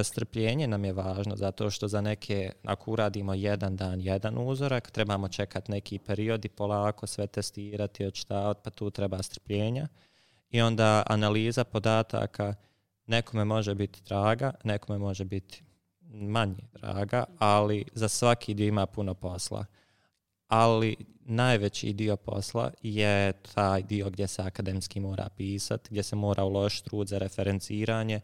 strpljenje 0.04 0.68
nam 0.68 0.86
je 0.86 0.94
važno 0.94 1.36
zato 1.36 1.70
što 1.70 1.88
za 1.88 2.02
neke, 2.02 2.52
ako 2.64 2.92
uradimo 2.92 3.34
jedan 3.34 3.76
dan, 3.76 4.02
jedan 4.02 4.38
uzorak, 4.38 4.92
trebamo 4.92 5.28
čekati 5.28 5.72
neki 5.72 6.00
period 6.00 6.46
i 6.46 6.50
polako 6.50 7.08
sve 7.08 7.28
testirati, 7.28 8.06
odštavati, 8.06 8.60
pa 8.64 8.70
tu 8.70 8.92
treba 8.92 9.24
strpljenja. 9.24 9.88
I 10.50 10.62
onda 10.62 11.04
analiza 11.06 11.64
podataka 11.64 12.54
nekome 13.06 13.46
može 13.46 13.76
biti 13.76 14.02
draga, 14.06 14.52
nekome 14.64 15.00
može 15.00 15.26
biti 15.26 15.64
manje 16.12 16.64
draga, 16.74 17.24
ali 17.40 17.86
za 17.94 18.08
svaki 18.10 18.54
dio 18.54 18.68
ima 18.68 18.86
puno 18.86 19.14
posla 19.14 19.66
ali 20.50 20.96
najveći 21.26 21.94
dio 21.94 22.18
posla 22.18 22.72
je 22.82 23.34
taj 23.34 23.84
dio 23.84 24.10
gdje 24.10 24.28
se 24.28 24.42
akademski 24.42 25.00
mora 25.00 25.30
pisati, 25.38 25.88
gdje 25.92 26.04
se 26.04 26.16
mora 26.16 26.44
uložiti 26.44 26.90
trud 26.90 27.08
za 27.08 27.18
referenciranje 27.18 28.22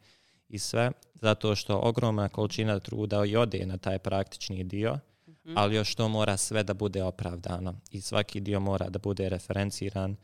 i 0.49 0.59
sve, 0.59 0.91
zato 1.13 1.55
što 1.55 1.79
ogromna 1.79 2.29
količina 2.29 2.79
truda 2.79 3.25
i 3.25 3.35
ode 3.35 3.65
na 3.65 3.77
taj 3.77 3.99
praktični 3.99 4.63
dio, 4.63 4.99
mhm. 5.27 5.57
ali 5.57 5.75
još 5.75 5.95
to 5.95 6.07
mora 6.07 6.37
sve 6.37 6.63
da 6.63 6.73
bude 6.73 7.03
opravdano 7.03 7.79
i 7.91 8.01
svaki 8.01 8.39
dio 8.39 8.59
mora 8.59 8.89
da 8.89 8.99
bude 8.99 9.29
referenciran, 9.29 10.15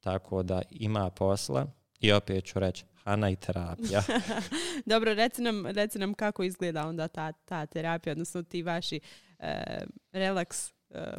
tako 0.00 0.42
da 0.42 0.62
ima 0.70 1.10
posla 1.10 1.66
i 2.00 2.12
opet 2.12 2.44
ću 2.44 2.58
reći, 2.58 2.84
Hana 3.04 3.30
i 3.30 3.36
terapija. 3.36 4.02
Dobro, 4.92 5.14
reci 5.14 5.42
nam, 5.42 5.66
reci 5.66 5.98
nam 5.98 6.14
kako 6.14 6.42
izgleda 6.42 6.86
onda 6.86 7.08
ta, 7.08 7.32
ta 7.32 7.66
terapija, 7.66 8.12
odnosno 8.12 8.42
ti 8.42 8.62
vaši 8.62 9.00
e, 9.38 9.62
relaks 10.12 10.75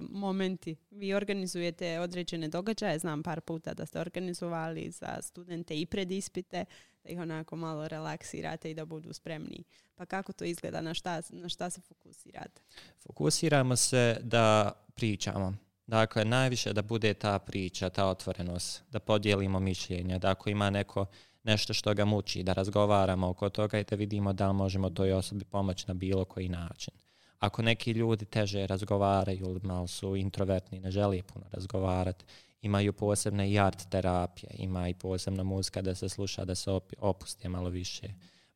momenti. 0.10 0.76
Vi 0.92 1.14
organizujete 1.14 2.00
određene 2.00 2.48
događaje, 2.48 3.00
znam 3.00 3.24
par 3.24 3.42
puta 3.42 3.74
da 3.74 3.86
ste 3.86 4.00
organizovali 4.00 4.92
za 4.92 5.18
studente 5.22 5.80
i 5.80 5.86
pred 5.86 6.12
ispite, 6.12 6.66
da 7.04 7.10
ih 7.10 7.20
onako 7.20 7.56
malo 7.56 7.88
relaksirate 7.88 8.72
i 8.72 8.74
da 8.74 8.86
budu 8.86 9.14
spremni. 9.14 9.64
Pa 9.96 10.06
kako 10.06 10.34
to 10.34 10.46
izgleda, 10.46 10.82
na 10.82 10.94
šta, 10.94 11.22
na 11.30 11.50
šta 11.50 11.70
se 11.70 11.82
fokusirate? 11.82 12.62
Fokusiramo 13.00 13.76
se 13.76 14.18
da 14.22 14.72
pričamo. 14.96 15.54
Dakle, 15.88 16.26
najviše 16.26 16.74
da 16.74 16.82
bude 16.82 17.14
ta 17.14 17.40
priča, 17.40 17.90
ta 17.90 18.06
otvorenost, 18.08 18.84
da 18.92 19.00
podijelimo 19.00 19.60
mišljenja, 19.60 20.18
da 20.18 20.32
ako 20.32 20.50
ima 20.50 20.70
neko 20.70 21.06
nešto 21.44 21.74
što 21.74 21.94
ga 21.94 22.06
muči, 22.06 22.44
da 22.44 22.54
razgovaramo 22.54 23.30
oko 23.30 23.50
toga 23.50 23.80
i 23.80 23.84
da 23.84 23.96
vidimo 23.96 24.34
da 24.34 24.48
li 24.48 24.54
možemo 24.54 24.90
toj 24.90 25.14
osobi 25.14 25.46
pomoći 25.46 25.86
na 25.88 25.94
bilo 25.94 26.26
koji 26.26 26.50
način. 26.50 26.94
Ako 27.40 27.62
neki 27.62 27.92
ljudi 27.92 28.26
teže 28.26 28.68
razgovaraju 28.68 29.46
ili 29.46 29.60
malo 29.64 29.88
su 29.88 30.16
introvertni, 30.16 30.80
ne 30.80 30.92
želi 30.92 31.22
puno 31.22 31.46
razgovarati, 31.52 32.26
imaju 32.62 32.94
posebne 32.94 33.52
i 33.52 33.60
art 33.60 33.90
terapije, 33.90 34.50
ima 34.54 34.90
i 34.90 34.94
posebna 34.94 35.44
muzika 35.44 35.82
da 35.82 35.96
se 35.96 36.10
sluša, 36.10 36.46
da 36.46 36.56
se 36.56 36.72
opusti 37.00 37.50
malo 37.50 37.70
više. 37.70 38.08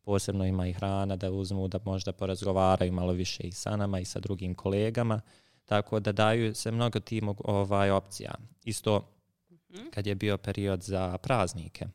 Posebno 0.02 0.46
ima 0.46 0.68
i 0.68 0.74
hrana 0.74 1.16
da 1.16 1.32
uzmu, 1.32 1.68
da 1.68 1.80
možda 1.86 2.12
porazgovaraju 2.12 2.92
malo 2.92 3.14
više 3.14 3.44
i 3.44 3.52
sa 3.52 3.76
nama 3.76 4.00
i 4.00 4.06
sa 4.06 4.20
drugim 4.20 4.56
kolegama. 4.56 5.22
Tako 5.66 6.00
da 6.00 6.12
daju 6.12 6.56
se 6.56 6.72
mnogo 6.72 7.00
tih 7.00 7.24
ovaj, 7.38 7.92
opcija. 7.92 8.34
Isto 8.64 9.10
mhm. 9.50 9.90
kad 9.94 10.08
je 10.08 10.16
bio 10.16 10.38
period 10.38 10.84
za 10.84 11.18
praznike, 11.18 11.86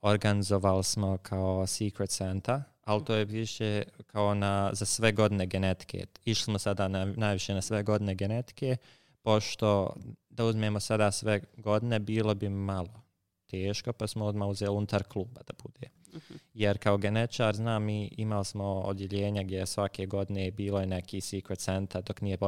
organizovali 0.00 0.84
smo 0.84 1.18
kao 1.18 1.66
Secret 1.66 2.10
Santa, 2.10 2.62
ali 2.90 3.04
to 3.04 3.14
je 3.14 3.24
više 3.24 3.82
kao 4.06 4.34
na, 4.34 4.70
za 4.72 4.86
sve 4.86 5.12
godine 5.12 5.46
genetike. 5.46 6.06
Išli 6.24 6.44
smo 6.44 6.58
sada 6.58 6.88
na, 6.88 7.04
najviše 7.04 7.54
na 7.54 7.62
sve 7.62 7.82
godine 7.82 8.14
genetike, 8.14 8.76
pošto 9.22 9.94
da 10.30 10.44
uzmemo 10.44 10.80
sada 10.80 11.10
sve 11.10 11.40
godine, 11.56 11.98
bilo 11.98 12.34
bi 12.34 12.48
malo 12.48 13.02
teško, 13.46 13.92
pa 13.92 14.06
smo 14.06 14.24
odmah 14.24 14.48
uzeli 14.48 14.76
unutar 14.76 15.02
kluba 15.02 15.40
da 15.46 15.54
bude. 15.62 15.88
Mhm. 16.14 16.34
Jer 16.54 16.78
kao 16.78 16.98
genečar, 16.98 17.56
znam, 17.56 17.82
mi 17.82 18.14
imali 18.16 18.44
smo 18.44 18.64
odjeljenja 18.64 19.42
gdje 19.42 19.66
svake 19.66 20.06
godine 20.06 20.50
bilo 20.50 20.80
je 20.80 20.86
neki 20.86 21.20
secret 21.20 21.58
center 21.58 22.02
dok 22.02 22.20
nije, 22.20 22.38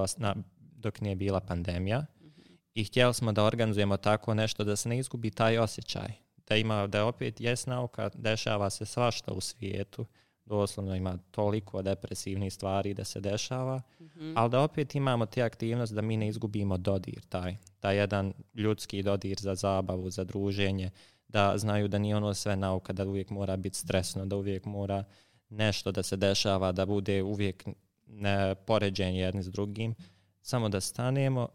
dok 0.59 1.00
nije 1.00 1.16
bila 1.16 1.40
pandemija. 1.40 2.07
Mhm. 2.20 2.55
I 2.74 2.85
htjeli 2.85 3.14
smo 3.14 3.33
da 3.33 3.44
organizujemo 3.44 3.96
tako 3.96 4.35
nešto 4.35 4.64
da 4.64 4.76
se 4.76 4.88
ne 4.88 4.98
izgubi 4.98 5.31
taj 5.31 5.59
osjećaj. 5.59 6.12
Da 6.48 6.57
ima, 6.57 6.87
da 6.87 7.07
opet 7.07 7.40
jest 7.40 7.66
nauka, 7.66 8.11
dešava 8.14 8.70
se 8.70 8.87
svašta 8.87 9.33
u 9.33 9.40
svijetu 9.40 10.07
doslovno 10.56 10.94
ima 10.96 11.18
toliko 11.30 11.82
depresivnih 11.82 12.52
stvari 12.52 12.94
da 12.94 13.04
se 13.04 13.20
dešava, 13.20 13.82
mm 14.00 14.36
ali 14.36 14.50
da 14.50 14.60
opet 14.60 14.94
imamo 14.94 15.26
te 15.26 15.42
aktivnosti 15.42 15.94
da 15.94 16.02
mi 16.02 16.16
ne 16.16 16.28
izgubimo 16.28 16.76
dodir, 16.78 17.20
taj, 17.28 17.56
taj 17.80 17.96
jedan 17.96 18.32
ljudski 18.54 19.02
dodir 19.02 19.38
za 19.40 19.54
zabavu, 19.54 20.10
za 20.10 20.24
druženje, 20.24 20.90
da 21.28 21.58
znaju 21.58 21.88
da 21.88 21.98
nije 21.98 22.16
ono 22.16 22.34
sve 22.34 22.56
nauka, 22.56 22.92
da 22.92 23.06
uvijek 23.06 23.30
mora 23.30 23.56
biti 23.56 23.78
stresno, 23.78 24.26
da 24.26 24.36
uvijek 24.36 24.64
mora 24.64 25.04
nešto 25.48 25.92
da 25.92 26.02
se 26.02 26.16
dešava, 26.16 26.72
da 26.72 26.86
bude 26.86 27.22
uvijek 27.22 27.64
ne 28.06 28.54
poređenje 28.54 29.20
jedni 29.20 29.42
s 29.42 29.50
drugim, 29.50 29.94
samo 30.42 30.68
da 30.68 30.80
stanemo, 30.80 31.48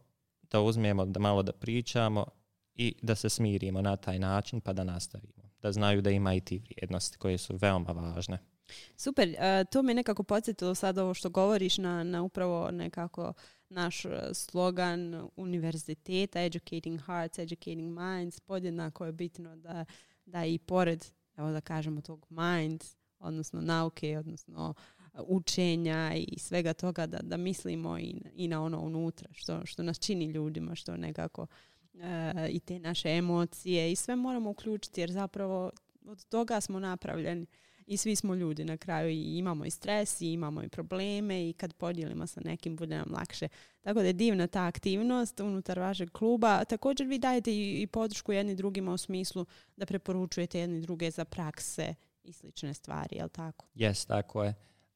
da 0.51 0.61
uzmemo, 0.61 1.05
da 1.05 1.19
malo 1.19 1.43
da 1.43 1.51
pričamo 1.51 2.25
i 2.75 2.95
da 3.01 3.15
se 3.15 3.29
smirimo 3.29 3.81
na 3.81 3.95
taj 3.95 4.19
način 4.19 4.61
pa 4.61 4.73
da 4.73 4.83
nastavimo. 4.83 5.49
Da 5.61 5.71
znaju 5.71 6.01
da 6.01 6.09
ima 6.09 6.33
i 6.33 6.41
ti 6.41 6.59
vrijednosti 6.59 7.17
koje 7.17 7.37
su 7.37 7.57
veoma 7.61 7.91
važne. 7.91 8.37
Super, 8.97 9.29
uh, 9.29 9.69
to 9.71 9.81
me 9.81 9.93
nekako 9.93 10.23
podsjetilo 10.23 10.75
sad 10.75 10.97
ovo 10.97 11.13
što 11.13 11.29
govoriš 11.29 11.77
na, 11.77 12.03
na 12.03 12.23
upravo 12.23 12.71
nekako 12.71 13.33
naš 13.69 14.05
uh, 14.05 14.11
slogan 14.33 15.29
univerziteta, 15.35 16.41
educating 16.41 17.01
hearts, 17.01 17.39
educating 17.39 17.99
minds, 17.99 18.39
podjednako 18.39 19.05
je 19.05 19.11
bitno 19.11 19.55
da, 19.55 19.85
da 20.25 20.45
i 20.45 20.57
pored, 20.57 21.05
evo 21.37 21.51
da 21.51 21.61
kažemo 21.61 22.01
tog 22.01 22.25
mind, 22.29 22.83
odnosno 23.19 23.61
nauke, 23.61 24.17
odnosno 24.17 24.69
uh, 24.69 24.97
učenja 25.27 26.13
i 26.15 26.39
svega 26.39 26.73
toga 26.73 27.07
da, 27.07 27.19
da 27.21 27.37
mislimo 27.37 27.99
i, 27.99 28.21
i 28.33 28.47
na 28.47 28.63
ono 28.63 28.79
unutra 28.79 29.29
što, 29.31 29.65
što 29.65 29.83
nas 29.83 29.99
čini 29.99 30.25
ljudima, 30.25 30.75
što 30.75 30.97
nekako 30.97 31.47
i 32.49 32.59
te 32.59 32.79
naše 32.79 33.09
emocije 33.09 33.91
i 33.91 33.95
sve 33.95 34.15
moramo 34.15 34.49
uključiti 34.49 35.01
jer 35.01 35.11
zapravo 35.11 35.71
od 36.05 36.25
toga 36.25 36.61
smo 36.61 36.79
napravljeni 36.79 37.45
i 37.87 37.97
svi 37.97 38.15
smo 38.15 38.35
ljudi 38.35 38.65
na 38.65 38.77
kraju 38.77 39.09
i 39.09 39.37
imamo 39.37 39.65
i 39.65 39.69
stres 39.69 40.21
i 40.21 40.31
imamo 40.31 40.63
i 40.63 40.69
probleme 40.69 41.49
i 41.49 41.53
kad 41.53 41.73
podijelimo 41.73 42.27
sa 42.27 42.41
nekim 42.45 42.75
bude 42.75 42.97
nam 42.97 43.13
lakše. 43.13 43.47
Tako 43.81 43.99
da 43.99 44.05
je 44.05 44.13
divna 44.13 44.47
ta 44.47 44.65
aktivnost 44.65 45.39
unutar 45.39 45.79
vašeg 45.79 46.11
kluba. 46.11 46.65
Također 46.65 47.07
vi 47.07 47.19
dajete 47.19 47.51
i, 47.55 47.87
podršku 47.87 48.31
jedni 48.31 48.55
drugima 48.55 48.93
u 48.93 48.97
smislu 48.97 49.45
da 49.75 49.85
preporučujete 49.85 50.59
jedni 50.59 50.81
druge 50.81 51.11
za 51.11 51.25
prakse 51.25 51.95
i 52.23 52.33
slične 52.33 52.73
stvari, 52.73 53.15
je 53.15 53.23
li 53.23 53.29
tako? 53.29 53.65
Jes, 53.75 54.05
tako 54.05 54.43
je. 54.43 54.53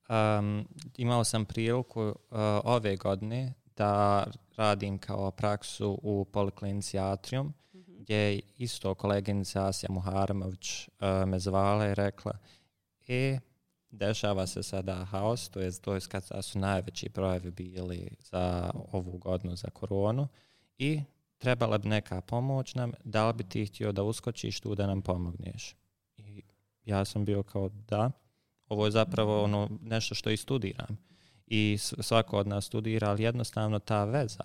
Um, 0.09 0.67
imao 0.97 1.23
sam 1.23 1.45
priliku 1.45 2.01
uh, 2.01 2.15
ove 2.63 2.95
godine 2.95 3.53
da 3.77 4.25
radim 4.55 4.97
kao 4.97 5.31
praksu 5.31 5.99
u 6.03 6.25
poliklinici 6.25 6.99
Atrium, 6.99 7.53
mm-hmm. 7.73 7.95
gdje 7.99 8.39
isto 8.57 8.95
koleginica 8.95 9.67
Asja 9.67 9.89
Muharamović 9.91 10.87
uh, 10.87 11.27
me 11.27 11.39
zvala 11.39 11.87
i 11.87 11.95
rekla 11.95 12.31
e, 12.31 12.60
dešava 13.91 14.47
se 14.47 14.63
sada 14.63 15.05
haos, 15.05 15.49
to 15.49 15.59
je, 15.59 15.71
to 15.81 15.93
je 15.93 16.01
kada 16.11 16.41
su 16.41 16.59
najveći 16.59 17.09
brojevi 17.09 17.51
bili 17.51 18.09
za 18.19 18.71
ovu 18.91 19.17
godinu 19.17 19.55
za 19.55 19.67
koronu 19.69 20.27
i 20.77 21.01
trebala 21.37 21.77
bi 21.77 21.89
neka 21.89 22.21
pomoć 22.21 22.75
nam, 22.75 22.91
da 23.03 23.27
li 23.27 23.33
bi 23.33 23.43
ti 23.43 23.65
htio 23.65 23.91
da 23.91 24.03
uskočiš 24.03 24.59
tu 24.59 24.75
da 24.75 24.87
nam 24.87 25.01
pomogneš? 25.01 25.75
I 26.17 26.43
ja 26.85 27.05
sam 27.05 27.25
bio 27.25 27.43
kao 27.43 27.69
da, 27.69 28.11
ovo 28.67 28.85
je 28.85 28.91
zapravo 28.91 29.43
ono 29.43 29.69
nešto 29.81 30.15
što 30.15 30.29
i 30.29 30.37
studiram. 30.37 30.97
I 31.47 31.77
svako 31.79 32.37
od 32.37 32.47
nas 32.47 32.65
studira, 32.65 33.09
ali 33.09 33.23
jednostavno 33.23 33.79
ta 33.79 34.03
veza 34.05 34.43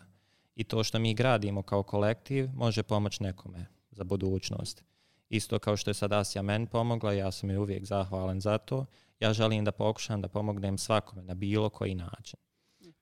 i 0.54 0.64
to 0.64 0.84
što 0.84 0.98
mi 0.98 1.14
gradimo 1.14 1.62
kao 1.62 1.82
kolektiv 1.82 2.48
može 2.54 2.82
pomoći 2.82 3.22
nekome 3.22 3.66
za 3.90 4.04
budućnost. 4.04 4.84
Isto 5.28 5.58
kao 5.58 5.76
što 5.76 5.90
je 5.90 5.94
sad 5.94 6.12
Asija 6.12 6.42
meni 6.42 6.66
pomogla, 6.66 7.12
ja 7.12 7.30
sam 7.30 7.50
joj 7.50 7.58
uvijek 7.58 7.84
zahvalan 7.84 8.40
za 8.40 8.58
to. 8.58 8.86
Ja 9.20 9.32
želim 9.32 9.64
da 9.64 9.72
pokušam 9.72 10.22
da 10.22 10.28
pomognem 10.28 10.78
svakome 10.78 11.22
na 11.22 11.34
bilo 11.34 11.68
koji 11.68 11.94
način. 11.94 12.38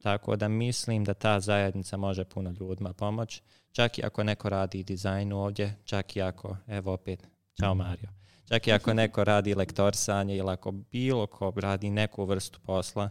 Tako 0.02 0.36
da 0.36 0.48
mislim 0.48 1.04
da 1.04 1.14
ta 1.14 1.40
zajednica 1.40 1.96
može 1.96 2.24
puno 2.24 2.54
ljudima 2.60 2.92
pomoći. 2.92 3.42
Čak 3.72 3.98
i 3.98 4.02
ako 4.04 4.24
neko 4.24 4.48
radi 4.48 4.82
dizajn 4.82 5.32
ovdje, 5.32 5.76
čak 5.84 6.16
i 6.16 6.22
ako, 6.22 6.56
evo 6.66 6.92
opet, 6.92 7.28
čao 7.60 7.74
Mario, 7.74 8.08
čak 8.48 8.66
i 8.66 8.72
ako 8.72 8.94
neko 9.02 9.24
radi 9.24 9.54
lektorsanje 9.54 10.36
ili 10.36 10.50
ako 10.50 10.72
bilo 10.72 11.26
ko 11.26 11.52
radi 11.56 11.90
neku 11.90 12.24
vrstu 12.24 12.60
posla 12.60 13.10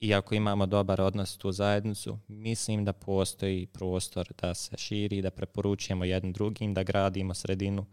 i 0.00 0.14
ako 0.14 0.34
imamo 0.34 0.66
dobar 0.66 1.00
odnos 1.00 1.36
tu 1.36 1.52
zajednicu, 1.52 2.18
mislim 2.28 2.84
da 2.84 2.92
postoji 2.92 3.66
prostor 3.66 4.32
da 4.42 4.54
se 4.54 4.76
širi, 4.76 5.22
da 5.22 5.30
preporučujemo 5.30 6.04
jednim 6.04 6.32
drugim, 6.32 6.74
da 6.74 6.82
gradimo 6.82 7.34
sredinu 7.34 7.86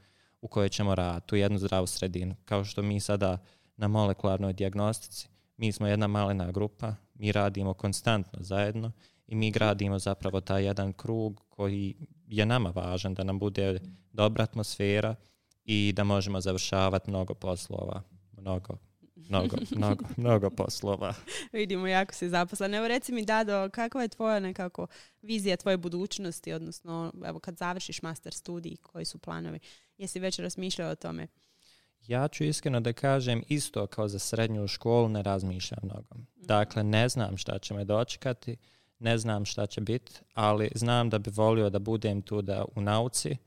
u 0.43 0.47
kojoj 0.47 0.69
ćemo 0.69 0.95
raditi, 0.95 1.27
tu 1.27 1.35
jednu 1.35 1.57
zdravu 1.57 1.87
sredinu. 1.87 2.35
Kao 2.45 2.65
što 2.65 2.81
mi 2.81 2.99
sada 2.99 3.37
na 3.77 3.87
molekularnoj 3.87 4.53
dijagnostici, 4.53 5.29
mi 5.57 5.71
smo 5.71 5.87
jedna 5.87 6.07
malena 6.07 6.51
grupa, 6.51 6.95
mi 7.13 7.31
radimo 7.31 7.73
konstantno 7.73 8.39
zajedno 8.41 8.91
i 9.27 9.35
mi 9.35 9.51
gradimo 9.51 9.99
zapravo 9.99 10.41
taj 10.41 10.65
jedan 10.65 10.93
krug 10.93 11.41
koji 11.49 11.95
je 12.27 12.45
nama 12.45 12.69
važan, 12.69 13.13
da 13.13 13.23
nam 13.23 13.39
bude 13.39 13.79
dobra 14.11 14.43
atmosfera 14.43 15.15
i 15.65 15.93
da 15.95 16.03
možemo 16.03 16.41
završavati 16.41 17.09
mnogo 17.09 17.33
poslova, 17.33 18.01
mnogo 18.37 18.77
mnogo, 19.29 19.57
mnogo, 19.77 20.05
mnogo 20.17 20.49
poslova. 20.49 21.13
Vidimo, 21.51 21.87
jako 21.87 22.13
si 22.13 22.29
zaposlen. 22.29 22.73
Evo 22.73 22.87
reci 22.87 23.11
mi, 23.11 23.25
Dado, 23.25 23.69
kakva 23.69 24.01
je 24.01 24.07
tvoja 24.07 24.39
nekako 24.39 24.87
vizija 25.21 25.57
tvoje 25.57 25.77
budućnosti, 25.77 26.53
odnosno 26.53 27.13
evo 27.25 27.39
kad 27.39 27.57
završiš 27.57 28.01
master 28.01 28.33
studij, 28.33 28.75
koji 28.81 29.05
su 29.05 29.19
planovi? 29.19 29.59
Jesi 29.97 30.19
već 30.19 30.39
razmišljao 30.39 30.91
o 30.91 30.95
tome? 30.95 31.27
Ja 32.07 32.27
ću 32.27 32.43
iskreno 32.43 32.79
da 32.79 32.93
kažem 32.93 33.43
isto 33.49 33.87
kao 33.87 34.07
za 34.07 34.19
srednju 34.19 34.67
školu 34.67 35.09
ne 35.09 35.23
razmišljam 35.23 35.79
mnogo. 35.83 36.15
Mhm. 36.15 36.23
Dakle, 36.35 36.83
ne 36.83 37.09
znam 37.09 37.37
šta 37.37 37.59
će 37.59 37.73
me 37.73 37.85
dočekati, 37.85 38.57
ne 38.99 39.17
znam 39.17 39.45
šta 39.45 39.65
će 39.65 39.81
biti, 39.81 40.11
ali 40.33 40.71
znam 40.75 41.09
da 41.09 41.19
bi 41.19 41.29
volio 41.29 41.69
da 41.69 41.79
budem 41.79 42.21
tu 42.21 42.41
da 42.41 42.65
u 42.75 42.81
nauci, 42.81 43.37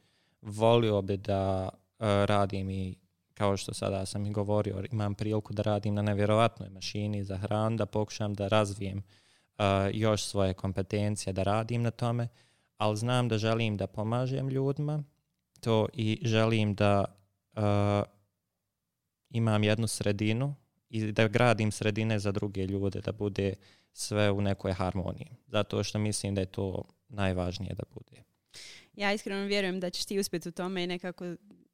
volio 0.42 1.02
bi 1.02 1.16
da 1.16 1.68
uh, 1.68 2.06
radim 2.06 2.70
i 2.70 2.96
kao 3.36 3.56
što 3.56 3.74
sada 3.74 4.06
sam 4.06 4.26
i 4.26 4.32
govorio, 4.32 4.84
imam 4.92 5.14
priliku 5.14 5.52
da 5.52 5.62
radim 5.62 5.94
na 5.94 6.02
nevjerojatnoj 6.02 6.68
mašini 6.68 7.24
za 7.24 7.36
hranu, 7.36 7.76
da 7.76 7.86
pokušam 7.86 8.34
da 8.34 8.48
razvijem 8.48 8.98
uh, 8.98 9.64
još 9.92 10.24
svoje 10.24 10.54
kompetencije, 10.54 11.32
da 11.32 11.42
radim 11.42 11.82
na 11.82 11.90
tome, 11.90 12.28
ali 12.76 12.96
znam 12.96 13.28
da 13.28 13.38
želim 13.38 13.76
da 13.76 13.86
pomažem 13.86 14.48
ljudima 14.48 15.04
to 15.60 15.88
i 15.92 16.18
želim 16.22 16.74
da 16.74 17.04
uh, 17.56 17.62
imam 19.30 19.64
jednu 19.64 19.86
sredinu 19.86 20.54
i 20.88 21.12
da 21.12 21.28
gradim 21.28 21.72
sredine 21.72 22.18
za 22.18 22.32
druge 22.32 22.66
ljude, 22.66 23.00
da 23.00 23.12
bude 23.12 23.54
sve 23.92 24.30
u 24.30 24.40
nekoj 24.40 24.72
harmoniji. 24.72 25.30
Zato 25.46 25.84
što 25.84 25.98
mislim 25.98 26.34
da 26.34 26.40
je 26.40 26.46
to 26.46 26.84
najvažnije 27.08 27.74
da 27.74 27.84
bude. 27.94 28.22
Ja 28.94 29.12
iskreno 29.12 29.46
vjerujem 29.46 29.80
da 29.80 29.90
ćeš 29.90 30.04
ti 30.04 30.18
uspjeti 30.18 30.48
u 30.48 30.52
tome 30.52 30.84
i 30.84 30.86
nekako 30.86 31.24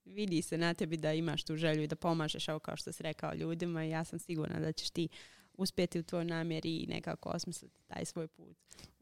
vidi 0.05 0.43
se 0.43 0.59
na 0.59 0.75
tebi 0.75 0.97
da 0.97 1.13
imaš 1.13 1.45
tu 1.45 1.57
želju 1.57 1.83
i 1.83 1.87
da 1.87 1.97
pomažeš, 1.97 2.49
evo 2.49 2.59
kao 2.59 2.77
što 2.77 2.93
si 2.93 3.03
rekao 3.03 3.35
ljudima 3.35 3.85
i 3.85 3.91
ja 3.91 4.05
sam 4.05 4.19
sigurna 4.19 4.61
da 4.61 4.73
ćeš 4.73 4.91
ti 4.91 5.09
uspjeti 5.55 5.99
u 5.99 6.03
tvojoj 6.03 6.25
namjeri 6.25 6.77
i 6.77 6.87
nekako 6.87 7.29
osmisliti 7.29 7.83
taj 7.87 8.05
svoj 8.05 8.29
put 8.29 8.57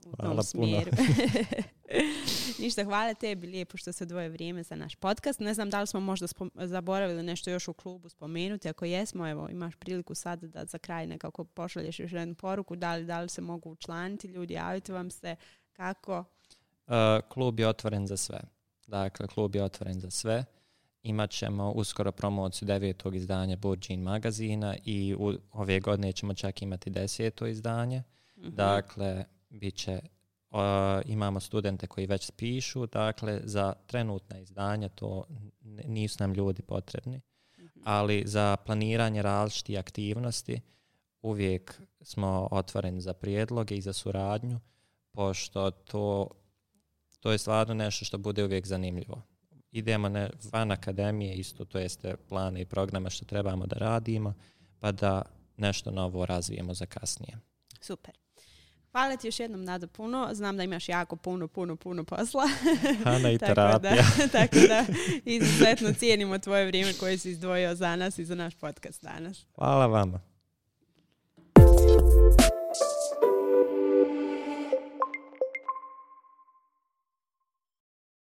u 0.07 0.13
hvala 0.21 0.35
tom 0.35 0.45
smjeru. 0.45 0.91
Ništa, 2.63 2.85
hvala 2.85 3.15
tebi 3.15 3.47
lijepo 3.47 3.77
što 3.77 3.93
se 3.93 4.05
odvoje 4.05 4.29
vrijeme 4.29 4.63
za 4.63 4.77
naš 4.77 4.95
podcast. 4.95 5.41
Ne 5.41 5.55
znam 5.55 5.71
da 5.71 5.81
li 5.81 5.87
smo 5.87 6.01
možda 6.01 6.27
zaboravili 6.55 7.23
nešto 7.23 7.51
još 7.51 7.69
u 7.69 7.73
klubu 7.73 8.09
spomenuti. 8.09 8.69
Ako 8.69 8.85
jesmo, 8.85 9.29
evo, 9.29 9.49
imaš 9.49 9.77
priliku 9.77 10.15
sad 10.15 10.45
da 10.45 10.65
za 10.65 10.79
kraj 10.79 11.07
nekako 11.07 11.45
pošalješ 11.45 12.01
još 12.01 12.13
jednu 12.13 12.35
poruku. 12.35 12.77
Da 12.77 12.95
li, 12.95 13.05
da 13.05 13.21
li 13.21 13.29
se 13.29 13.41
mogu 13.41 13.71
učlaniti 13.71 14.29
ljudi, 14.29 14.55
javiti 14.55 14.93
vam 14.93 15.11
se, 15.11 15.37
kako? 15.73 16.25
Uh, 16.87 16.95
klub 17.29 17.61
je 17.61 17.69
otvoren 17.69 18.07
za 18.07 18.17
sve. 18.17 18.41
Dakle, 18.87 19.27
klub 19.27 19.55
je 19.55 19.65
otvoren 19.65 20.01
za 20.01 20.11
sve 20.11 20.45
imat 21.03 21.31
ćemo 21.31 21.71
uskoro 21.71 22.13
promociju 22.13 22.67
devetog 22.67 23.17
izdanja 23.17 23.57
Burđin 23.57 24.03
magazina 24.03 24.77
i 24.85 25.15
u 25.19 25.33
ove 25.53 25.81
godine 25.81 26.13
ćemo 26.13 26.35
čak 26.35 26.63
imati 26.63 26.91
deseto 26.91 27.47
izdanje. 27.47 28.03
mm 28.37 28.49
Dakle, 28.51 29.25
bit 29.51 29.77
će, 29.77 30.01
imamo 31.05 31.41
studente 31.41 31.87
koji 31.87 32.07
već 32.07 32.31
pišu, 32.31 32.87
dakle, 32.87 33.41
za 33.45 33.73
trenutna 33.87 34.39
izdanja 34.39 34.89
to 34.89 35.25
nisu 35.85 36.17
nam 36.21 36.35
ljudi 36.35 36.63
potrebni, 36.63 37.21
mhm. 37.59 37.81
ali 37.85 38.23
za 38.27 38.57
planiranje 38.67 39.23
različitih 39.23 39.79
aktivnosti 39.79 40.61
uvijek 41.23 41.81
smo 42.03 42.49
otvoreni 42.51 43.01
za 43.01 43.13
prijedloge 43.13 43.77
i 43.77 43.81
za 43.81 43.93
suradnju, 43.93 44.61
pošto 45.13 45.71
to, 45.71 46.29
to 47.21 47.33
je 47.33 47.39
stvarno 47.39 47.75
nešto 47.75 48.05
što 48.05 48.19
bude 48.19 48.45
uvijek 48.45 48.67
zanimljivo 48.67 49.30
idemo 49.73 50.09
na, 50.09 50.31
van 50.53 50.71
akademije 50.71 51.35
isto, 51.35 51.65
to 51.65 51.79
jeste 51.79 52.17
plane 52.29 52.61
i 52.61 52.65
programa 52.65 53.11
što 53.11 53.25
trebamo 53.25 53.67
da 53.67 53.77
radimo, 53.77 54.35
pa 54.81 54.93
da 54.93 55.23
nešto 55.57 55.91
novo 55.91 56.27
razvijemo 56.27 56.75
za 56.75 56.87
kasnije. 56.87 57.39
Super. 57.81 58.15
Hvala 58.93 59.17
ti 59.17 59.27
još 59.27 59.41
jednom 59.41 59.65
Nado 59.65 59.87
puno. 59.87 60.29
Znam 60.33 60.57
da 60.57 60.63
imaš 60.63 60.89
jako 60.89 61.17
puno, 61.17 61.49
puno, 61.49 61.77
puno 61.77 62.05
posla. 62.05 62.45
Hana 63.05 63.31
i 63.31 63.39
terapija. 63.49 64.05
tako 64.33 64.57
da 64.69 64.85
izuzetno 65.25 65.93
cijenimo 65.93 66.39
tvoje 66.39 66.67
vrijeme 66.67 66.93
koje 66.93 67.19
si 67.19 67.31
izdvojio 67.31 67.75
za 67.75 67.97
nas 67.97 68.19
i 68.19 68.25
za 68.25 68.35
naš 68.35 68.55
podcast 68.55 69.03
danas. 69.03 69.47
Hvala 69.55 69.87
vama. 69.87 70.21